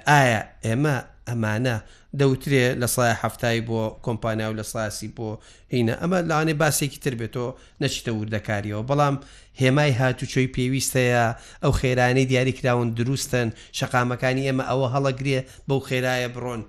ئایا 0.08 0.40
ئێمە 0.64 0.96
ئەمانە 1.28 1.76
دەوترێ 2.20 2.64
لە 2.82 2.88
سای 2.94 3.12
هەفتایی 3.22 3.62
بۆ 3.68 3.82
کۆمپانیا 4.04 4.46
و 4.50 4.56
لە 4.60 4.64
ساسی 4.72 5.08
بۆ 5.16 5.28
هینە 5.74 5.94
ئەمە 6.00 6.18
لاانێ 6.30 6.54
باسێکی 6.62 7.00
تر 7.04 7.14
بێتەوە 7.20 7.50
نەچتە 7.82 8.10
وردەکاریەوە 8.18 8.84
بەڵام 8.88 9.16
هێمای 9.60 9.92
هاتوچۆی 10.00 10.52
پێویستەیە 10.56 11.24
ئەو 11.62 11.72
خێرانی 11.80 12.28
دیاریکراون 12.30 12.88
دروستن 12.98 13.48
شقامەکانی 13.78 14.44
ئێمە 14.48 14.64
ئەوە 14.70 14.86
هەڵەگرێ 14.94 15.40
بەو 15.68 15.80
خێرایە 15.88 16.28
بڕۆن 16.34 16.62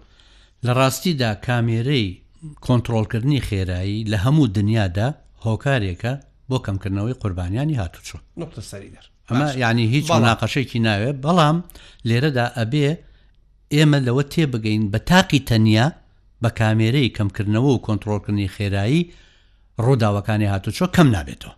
لە 0.65 0.71
ڕاستیدا 0.79 1.31
کامێرەی 1.47 2.07
کۆنتترۆلکردنی 2.65 3.45
خێرایی 3.47 4.05
لە 4.11 4.17
هەموو 4.25 4.51
دنیادا 4.57 5.07
هۆکارێکە 5.45 6.13
بۆ 6.49 6.57
کەمکردنەوەی 6.65 7.17
قوربانیانی 7.21 7.79
هاتوچۆ 7.81 8.17
نقطە 8.41 8.61
سەری 8.71 8.91
دەر 8.95 9.05
ئەمە 9.31 9.47
ینی 9.67 9.85
هیچ 9.95 10.07
مناقەشێکی 10.15 10.79
ناوێ 10.87 11.11
بەڵام 11.25 11.57
لێرەدا 12.09 12.45
ئەبێ 12.57 12.89
ئێمە 13.75 13.99
لەوە 14.07 14.23
تێبگەین 14.33 14.83
بە 14.93 14.99
تاقی 15.09 15.41
تەنیا 15.49 15.87
بە 16.43 16.49
کامێرەی 16.59 17.13
کەمکردنەوە 17.17 17.71
و 17.73 17.83
کۆنتترۆلکردنی 17.85 18.51
خێرایی 18.55 19.01
ڕووداوەکانی 19.85 20.51
هاتوچۆ 20.53 20.85
کەم 20.95 21.07
نابێتەوە 21.15 21.53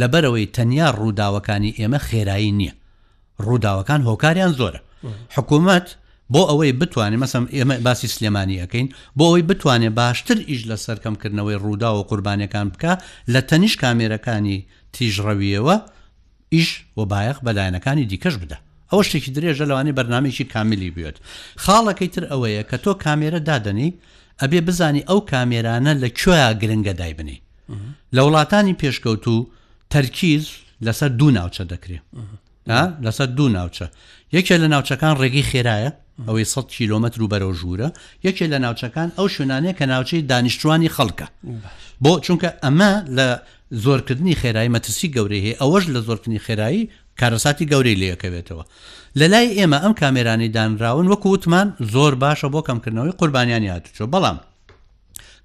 لەبەرەوەی 0.00 0.46
تەنیا 0.56 0.88
ڕووداوەکانی 1.00 1.74
ئێمە 1.78 1.98
خێرایی 2.08 2.52
نییە 2.58 2.74
ڕووداوەکان 3.46 4.00
هۆکاریان 4.08 4.52
زۆرە 4.58 4.80
حکوومەت 5.34 5.86
بۆ 6.34 6.42
ئەوەی 6.50 6.72
بتوانێت 6.80 7.20
مەسم 7.22 7.44
ئێمە 7.56 7.76
باسی 7.86 8.08
سلێمانیەکەین 8.14 8.88
بۆ 9.18 9.24
ئەوەی 9.28 9.44
بتوانێت 9.50 9.94
باشتر 10.00 10.38
ئیش 10.50 10.62
لە 10.70 10.76
سەرکەمکردنەوەی 10.86 11.58
ڕوودا 11.64 11.90
و 11.96 12.06
قوربانەکان 12.08 12.66
بکە 12.72 12.92
لە 13.32 13.40
تەنیش 13.50 13.74
کامێرەکانی 13.82 14.56
تیژڕەویەوە 14.94 15.76
ئیش 16.52 16.84
و 16.96 17.00
بایەخ 17.04 17.38
بەلایەنەکانی 17.46 18.04
دیکەش 18.12 18.34
بدە 18.42 18.56
ئەوە 18.90 19.02
شتێکی 19.08 19.34
درێژە 19.36 19.64
لەوانی 19.70 19.96
بەرنمێکی 19.98 20.44
کامیلی 20.52 20.90
بێت 20.96 21.16
خاڵەکەی 21.64 22.08
تر 22.14 22.24
ئەوەیە 22.30 22.62
کە 22.70 22.76
تۆ 22.84 22.92
کامێرە 23.04 23.40
دادنی 23.48 23.88
ئەبێ 24.42 24.60
بزانی 24.68 25.02
ئەو 25.08 25.20
کامێرانە 25.32 25.92
لە 26.02 26.08
کوێیا 26.20 26.52
گرنگە 26.62 26.94
دایبنی 27.00 27.38
لە 28.14 28.20
وڵاتانی 28.26 28.74
پێشکەوت 28.82 29.24
و 29.34 29.36
تەرکیز 29.94 30.44
لەسەر 30.86 31.10
دوو 31.18 31.30
ناوچە 31.38 31.64
دەکرێت 31.72 32.02
لەسەر 33.06 33.28
دوو 33.36 33.48
ناوچە 33.56 33.86
یەکێ 34.36 34.54
لە 34.62 34.68
ناوچەکان 34.74 35.14
ڕێگی 35.22 35.44
خێرایە 35.50 35.90
ئەوەی 36.28 36.44
100 36.44 36.66
کیلومتر 36.74 37.22
و 37.22 37.28
بەرەو 37.32 37.54
ژوورە 37.60 37.88
یەکێ 38.28 38.46
لە 38.52 38.58
ناوچەکان 38.64 39.08
ئەو 39.18 39.26
شوێنانەیە 39.34 39.74
کە 39.78 39.84
ناوچەی 39.92 40.22
دانیشتوانی 40.30 40.90
خەڵکە 40.96 41.26
بۆ 42.02 42.12
چونکە 42.24 42.48
ئەمە 42.64 42.92
لە 43.16 43.26
زۆرکردنی 43.82 44.34
خێرایی 44.40 44.70
مەترسی 44.76 45.08
گەورەی 45.14 45.40
هەیە 45.46 45.56
ئەوەش 45.60 45.84
لە 45.94 46.00
زۆرکردنی 46.06 46.40
خێرایی 46.46 46.82
کارەساتی 47.20 47.66
گەورەی 47.72 47.96
لەکەوێتەوە 48.02 48.64
لە 49.18 49.26
لای 49.32 49.54
ئێمە 49.58 49.78
ئەم 49.84 49.94
کامێرانی 50.00 50.48
دانراون 50.56 51.06
وەکو 51.12 51.28
وتمان 51.34 51.68
زۆر 51.94 52.14
باشە 52.22 52.48
بۆ 52.54 52.60
کەمکردنەوەی 52.68 53.16
قوربانیانی 53.18 53.70
هاتوچۆ 53.74 54.04
بەڵام 54.14 54.36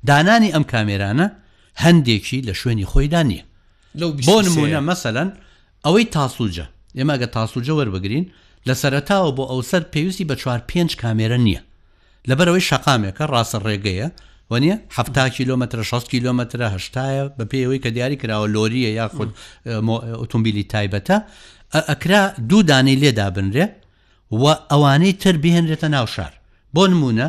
دانانی 0.09 0.53
ئەم 0.55 0.63
کامێرانە 0.73 1.25
هەندێکی 1.83 2.39
لە 2.47 2.53
شوێنی 2.59 2.85
خۆیدا 2.91 3.21
نییە 3.29 3.43
بۆ 4.27 4.35
نمونە 4.47 4.79
مەسەەن 4.89 5.29
ئەوەی 5.85 6.05
تاسوجە 6.15 6.65
ئێماگە 6.99 7.27
تاسوجە 7.35 7.69
وەربگرین 7.79 8.25
لە 8.67 8.73
سەرتاوە 8.81 9.31
بۆ 9.37 9.43
ئەو 9.51 9.61
سەر 9.71 9.83
پێویستی 9.93 10.25
بە 10.29 10.35
چوار 10.41 10.59
پێنج 10.69 10.91
کامێرە 11.01 11.37
نییە 11.45 11.61
لەبەرەوەی 12.29 12.65
شقامێکە 12.69 13.23
ڕاستە 13.31 13.59
ڕێگەیە 13.65 14.07
وەنیە 14.51 14.75
ه 14.95 15.29
کیلومتر 15.35 15.83
6 15.83 16.09
کیلومترە 16.13 16.67
هشتایە 16.75 17.25
بە 17.37 17.45
پێیەوەی 17.51 17.79
کە 17.83 17.89
دیاری 17.95 18.17
کراوە 18.21 18.47
لۆریە 18.55 18.89
یا 18.99 19.07
خود 19.07 19.29
ئۆتۆمبیلی 20.21 20.65
تایبەتە 20.73 21.17
ئەکرا 21.89 22.21
دوو 22.49 22.61
دانەی 22.69 22.97
لێدا 23.03 23.27
بنرێ 23.35 23.65
و 24.31 24.45
ئەوانەی 24.71 25.13
تر 25.21 25.35
بهێنرێتە 25.43 25.87
ناو 25.95 26.05
شار 26.15 26.33
بۆ 26.75 26.83
نمونە 26.91 27.27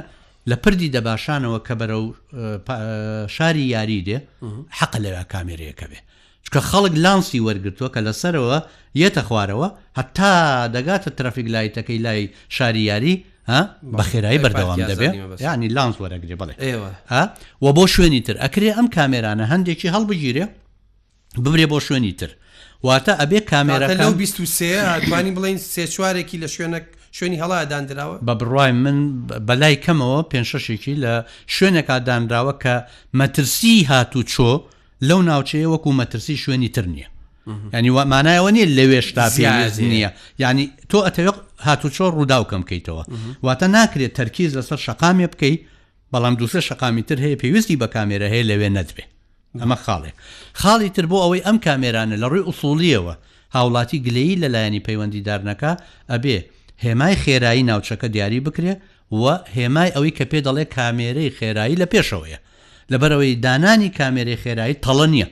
لە 0.50 0.56
پردی 0.62 0.92
دەباشانەوە 0.96 1.58
کە 1.66 1.74
بەرە 1.80 1.96
شاری 3.36 3.66
یاری 3.74 4.00
دێ 4.08 4.18
حەق 4.78 4.92
لەوە 5.04 5.22
کامێرەیەەکە 5.32 5.86
بێ 5.90 6.00
چکە 6.46 6.60
خەڵک 6.70 6.94
لانسی 7.04 7.40
وەرگتووە 7.46 7.88
کە 7.94 8.00
لەسەرەوە 8.06 8.58
یەتە 9.02 9.22
خوارەوە 9.28 9.68
هەتا 9.98 10.32
دەگاتە 10.74 11.10
ترافیک 11.18 11.46
لایتەکەی 11.54 12.00
لای 12.06 12.22
شارییاری 12.56 13.14
بە 13.98 14.02
خێرایی 14.10 14.38
بەردەوام 14.44 14.78
دەبێت 14.92 15.12
ینی 15.44 15.68
لانس 15.76 15.96
وەرەگرێ 16.02 16.36
بڵێ 16.40 16.54
و 17.64 17.66
بۆ 17.78 17.84
شوێنی 17.94 18.20
تر 18.26 18.36
ئەکرێ 18.44 18.70
ئەم 18.76 18.86
کامێرانە 18.96 19.44
هەندێکی 19.52 19.92
هەڵبگیرێ 19.94 20.44
ببرێ 21.44 21.66
بۆ 21.72 21.78
شوێنی 21.86 22.12
تر 22.20 22.30
واتە 22.86 23.12
ئەبێ 23.20 23.40
کامێرا 23.52 23.86
لەو 24.00 24.12
23 24.14 24.82
ئەتوانی 24.94 25.32
بڵین 25.36 25.58
سێ 25.72 25.84
چوارێکی 25.96 26.36
لە 26.42 26.48
شوێنە 26.56 26.78
شوێنی 27.18 27.38
هەڵاداندراوە 27.42 28.16
بە 28.26 28.34
بڕای 28.40 28.72
من 28.84 28.98
بەلای 29.48 29.76
کەمەوە 29.84 30.20
پێنجشێکی 30.30 30.94
لە 31.02 31.12
شوێنێکا 31.56 31.96
دانراوە 32.06 32.54
کە 32.62 32.74
مەترسی 33.18 33.84
هاتو 33.90 34.22
چۆ 34.32 34.50
لەو 35.08 35.20
ناوچەیە 35.30 35.66
وەکو 35.68 35.92
مەترسی 36.00 36.36
شوێنی 36.42 36.68
تر 36.68 36.84
نییە 36.86 37.08
ینی 37.74 37.90
مانایەوە 38.12 38.50
نیە 38.56 38.66
لەوێ 38.78 39.00
شتا 39.08 39.26
نییە 39.92 40.10
ینی 40.44 40.66
تۆ 40.90 40.98
ئەتەوێت 41.06 41.36
هاتوچۆ 41.66 42.06
ڕووداوکەم 42.14 42.62
بکەیتەوە 42.64 43.04
واتە 43.46 43.66
ناکرێت 43.76 44.12
تەرکیز 44.20 44.50
لەسەر 44.58 44.78
شقامێ 44.86 45.26
بکەیت 45.34 45.60
بەڵام 46.12 46.34
دووسە 46.40 46.60
شقامی 46.68 47.02
تر 47.08 47.18
هەیە 47.24 47.36
پێویستی 47.42 47.76
بە 47.82 47.86
کامێرە 47.94 48.28
هەیە 48.32 48.48
لەوێ 48.50 48.68
نەدبێ 48.76 49.04
ئەمە 49.62 49.76
خاڵێ 49.84 50.10
خاڵی 50.60 50.88
تر 50.96 51.06
بۆ 51.10 51.16
ئەوەی 51.24 51.44
ئەم 51.46 51.58
کامێرانە 51.66 52.16
لە 52.22 52.26
ڕووی 52.32 52.46
ئوسوڵیەوە 52.48 53.14
هاوڵاتی 53.56 53.98
گلەیی 54.06 54.40
لەلایەنی 54.42 54.84
پەیوەندیدارنەکە 54.86 55.72
ئەبێ 56.12 56.38
هێمای 56.84 57.16
خێرایی 57.24 57.66
ناوچەکە 57.70 58.06
دیاری 58.14 58.40
بکرێ 58.46 58.74
و 59.20 59.24
هێمای 59.56 59.94
ئەوەی 59.96 60.16
کە 60.18 60.24
پێ 60.30 60.38
دەڵێ 60.46 60.64
کامێرەی 60.76 61.34
خێرایی 61.38 61.78
لە 61.80 61.86
پێشەوەیە 61.92 62.38
لەبەرەوەی 62.92 63.34
دانانی 63.46 63.90
کامێری 63.98 64.36
خێرایی 64.42 64.76
تەڵە 64.86 65.06
نییە 65.14 65.28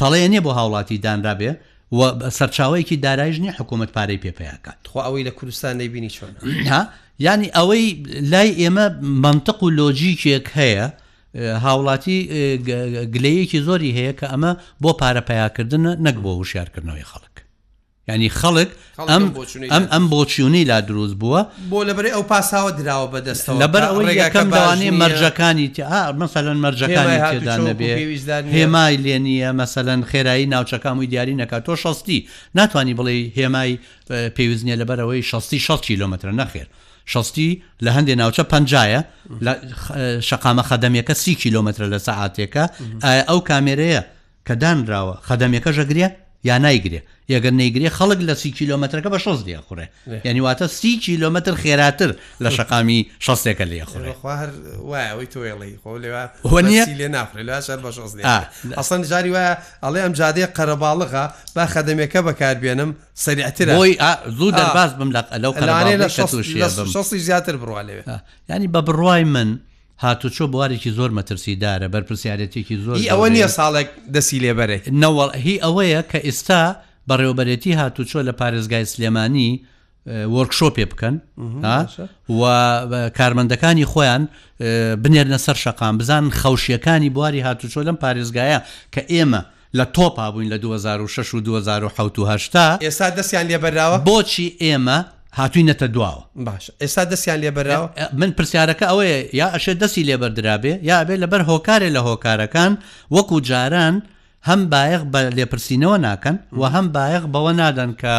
تەڵەیە 0.00 0.28
نیە 0.32 0.40
بۆ 0.46 0.50
هاوڵاتی 0.58 0.98
دانرا 1.06 1.34
بێ 1.40 1.50
و 1.98 2.00
سەرچاوەیەکی 2.38 2.96
دارایش 3.06 3.36
نیە 3.44 3.52
حکوومەت 3.58 3.90
پارەی 3.96 4.18
پێپیاکات 4.24 4.76
خۆ 4.92 4.98
ئەوەی 5.06 5.24
لە 5.28 5.32
کوردستان 5.38 5.74
نبینی 5.82 6.10
چۆن 6.16 6.32
ینی 7.28 7.48
ئەوەی 7.56 7.84
لای 8.32 8.50
ئێمە 8.62 8.86
منطق 9.24 9.58
و 9.62 9.68
لۆجیکێک 9.78 10.46
هەیە 10.60 10.86
هاوڵاتی 11.64 12.18
گلەیەکی 13.14 13.60
زۆری 13.66 13.94
هەیە 13.98 14.12
کە 14.18 14.26
ئەمە 14.32 14.52
بۆ 14.82 14.90
پارەپیاکردن 15.02 15.84
نەک 16.06 16.16
بۆ 16.24 16.30
وشارکردنەوەی 16.40 17.06
خەڵک 17.10 17.31
ینی 18.08 18.28
خەڵک 18.30 18.68
ئەم 18.98 19.22
ئەم 19.74 19.84
ئەم 19.94 20.04
بۆچیونی 20.10 20.64
لا 20.64 20.80
دروست 20.80 21.14
بووە 21.14 21.42
بۆ 21.70 21.84
لەبەر 21.88 22.06
ئەو 22.12 22.22
پاساوە 22.22 22.70
دراوە 22.78 23.08
بەدەستەوە 23.14 23.62
لەبەر 23.62 23.82
ئەوەی 23.90 24.16
یەکەم 24.22 24.48
داوانەی 24.52 24.90
مەرجەکانی 25.00 25.66
مەسەلەن 26.22 26.58
مەرجەکانی 26.64 27.16
تێدا 27.30 27.56
نەبێ 27.68 27.92
هێمای 28.56 28.96
لێنیە 29.04 29.50
مەسەلەن 29.60 30.00
خێرایی 30.10 30.46
ناوچەکان 30.54 30.94
و 30.98 31.04
دیاری 31.12 31.34
نەکات 31.42 31.62
تۆ 31.66 31.74
شستی 31.84 32.18
ناتانی 32.54 32.94
بڵێ 32.98 33.14
هێمای 33.38 33.72
پێویستنیە 34.36 34.76
لەبەرەوەی 34.82 35.22
66 35.22 35.80
کیلومتر 35.80 36.30
نەخێر. 36.40 36.66
شستی 37.06 37.62
لە 37.84 37.88
هەندێک 37.96 38.18
ناوچە 38.22 38.42
پنجایە 38.52 39.00
شقامە 40.28 40.62
خەدەمیەکە 40.70 41.14
سی 41.22 41.34
کیلومتر 41.42 41.82
لە 41.94 41.98
سعاتێکە 42.08 42.64
ئەو 43.28 43.40
کامێرەیە 43.48 44.02
کە 44.48 44.52
دانراوە 44.62 45.16
خەدەمیەکە 45.28 45.72
ژەگرە 45.78 46.08
یا 46.48 46.58
نایگرێ 46.58 46.98
یەگەر 47.28 47.52
نەیگرێ 47.60 47.90
خەڵک 47.98 48.20
لە 48.28 48.34
سی 48.40 48.50
کیلومترەکە 48.58 49.10
بە 49.14 49.18
شەز 49.24 49.40
دیخورێ 49.44 49.86
یعنیواتە 50.26 50.66
سی 50.66 50.98
کیلومتر 50.98 51.54
خێراتر 51.62 52.10
لە 52.42 52.48
شقامی 52.50 53.00
شەستێکە 53.26 53.64
لە 53.70 53.76
ئەسن 58.78 59.02
جاری 59.10 59.30
وایە 59.34 59.50
ئەڵێ 59.84 60.00
ئەم 60.04 60.12
جادەیە 60.18 60.46
قەرەباڵغا 60.56 61.24
با 61.56 61.64
خەدەمێکە 61.72 62.20
بەکاربیێنم 62.26 62.90
سریعتر 63.14 63.66
زوو 64.38 64.50
دەرباز 64.58 64.90
بم 64.98 65.10
لەلەوی 65.16 67.14
زیاتر 67.28 67.56
بڕوا 67.62 67.82
لێ 67.86 67.92
ینی 68.48 68.66
بە 68.74 68.80
بڕوای 68.86 69.24
من. 69.34 69.60
هاتوچۆ 70.04 70.42
بوارێکی 70.52 70.88
زۆر 70.98 71.10
مەترسیدارە 71.18 71.86
بەرپسیارەتێکی 71.94 72.74
زۆر 72.84 72.96
ئەوە 73.12 73.28
نییە 73.34 73.48
ساڵێک 73.56 73.88
دەسی 74.14 74.38
لێبەرێک 74.44 74.84
نەوەڵ 75.02 75.28
هی 75.44 75.56
ئەوەیە 75.64 76.00
کە 76.10 76.18
ئێستا 76.26 76.62
بەڕێوبەرێتی 77.10 77.76
هاتوچۆ 77.80 78.20
لە 78.28 78.32
پارێزگای 78.40 78.84
سلێمانی 78.92 79.52
وەرکشۆپێ 80.34 80.84
بکەن 80.92 81.16
و 82.40 82.42
کارمەندەکانی 83.18 83.86
خۆیان 83.92 84.22
بنێرنە 85.02 85.38
سەر 85.44 85.56
شەقام 85.64 85.94
بزان 85.98 86.24
خەوشیەکانی 86.40 87.10
بواری 87.14 87.40
هاتوچۆ 87.48 87.80
لەم 87.88 87.96
پارێزگایە 88.04 88.58
کە 88.94 89.02
ئێمە 89.12 89.42
لە 89.78 89.84
تۆپا 89.96 90.26
بووین 90.32 90.50
لە 90.54 90.58
2006 90.58 91.34
و 91.34 91.40
2010 91.40 92.78
ئێستا 92.84 93.10
دەستیان 93.16 93.46
لێبراوە 93.48 93.98
بۆچی 94.06 94.52
ئێمە 94.60 94.98
هاتوینەتە 95.36 95.86
دواوە 95.94 96.24
باش 96.36 96.70
ئێستا 96.80 97.04
دەستیان 97.04 97.38
لێبراوە 97.40 98.00
من 98.12 98.30
پرسیارەکە 98.38 98.86
ئەوەیە 98.90 99.28
یا 99.34 99.50
ئەشێ 99.54 99.74
دەستی 99.82 100.04
لێبەردرابێ 100.08 100.74
یا 100.82 101.04
بێ 101.04 101.14
لەبەر 101.22 101.42
هۆکارێ 101.50 101.88
لە 101.96 102.00
هۆکارەکان 102.06 102.72
وەکو 103.10 103.40
جاران 103.40 103.94
هەم 104.48 104.60
باەق 104.74 105.02
بە 105.12 105.20
لێپرسینەوە 105.36 105.98
ناکەن 106.06 106.36
و 106.60 106.62
هەم 106.74 106.86
باەق 106.96 107.24
بەوە 107.34 107.52
نادەن 107.62 107.92
کە 108.02 108.16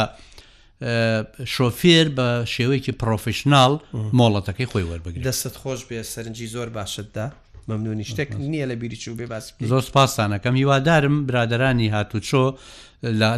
شۆفێر 1.56 2.08
بە 2.18 2.28
شێوەیەکی 2.54 2.92
پرۆفشنال 3.02 3.74
مۆڵەتەکەی 4.20 4.68
خۆی 4.72 4.86
وەربگری 4.90 5.24
دەستت 5.30 5.56
خۆش 5.62 5.82
بێ 5.90 6.00
سەرنجی 6.14 6.48
زۆر 6.56 6.70
باشتدا 6.78 7.26
مەمنونی 7.70 8.04
شتێک 8.12 8.30
نییە 8.52 8.66
لە 8.72 8.76
بیری 8.82 8.98
و 9.12 9.16
بێ 9.20 9.26
باس 9.32 9.46
زۆر 9.72 9.86
پاسانەکەم 9.96 10.56
هیوادارم 10.62 11.26
برادرانی 11.30 11.90
هاتوچۆ 11.96 12.46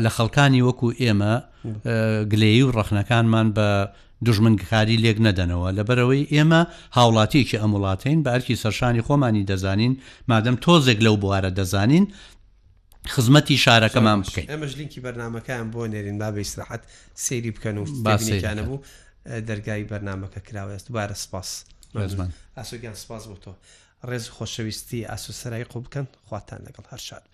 لە 0.05 0.09
خەڵکانی 0.17 0.61
وەکو 0.69 0.87
ئێمە 1.01 1.33
گلەیی 2.33 2.61
و 2.65 2.71
ڕەخنەکانمان 2.77 3.47
بە 3.57 3.67
دژمنکاری 4.25 4.97
لێک 5.03 5.17
نەدەنەوە 5.27 5.69
لەبەرەوەی 5.77 6.29
ئێمە 6.33 6.61
هاوڵاتیکی 6.97 7.57
ئەموڵاتین 7.61 8.19
بە 8.23 8.29
ئەرکی 8.33 8.55
سەرشانی 8.63 9.01
خۆمانی 9.07 9.43
دەزانین 9.51 9.93
مادەم 10.31 10.55
تۆزێک 10.65 10.99
لەو 11.05 11.15
بوارە 11.23 11.51
دەزانین 11.59 12.05
خزمەتی 13.07 13.57
شارەکەمان 13.57 14.21
بکەین 14.25 14.49
ئەمەش 14.49 14.77
لینکی 14.77 15.01
بەرنمەکەیان 15.01 15.71
بۆ 15.73 15.85
نێرین 15.91 16.17
با 16.23 16.29
بەیسراحەت 16.35 16.83
سێری 17.25 17.51
بکەن 17.55 17.75
و 17.77 17.83
باسییانە 18.05 18.61
بوو 18.67 18.83
دەرگای 19.49 19.83
بەرنمەکە 19.91 20.39
کراوە 20.47 20.71
ئەست 20.75 20.85
دوبارە 20.89 21.15
سپاس 21.25 21.49
ئاسوگیان 22.57 22.95
سپاس 23.03 23.23
بۆ 23.29 23.35
تۆ 23.43 23.51
ڕێز 24.09 24.25
خۆشەویستی 24.35 24.99
ئاسوسەرایی 25.11 25.69
قوڵ 25.71 25.81
بکەن 25.85 26.05
خواتان 26.27 26.59
لەگەڵ 26.67 26.85
هەر 26.91 26.99
شاد 27.07 27.23
بن. 27.27 27.33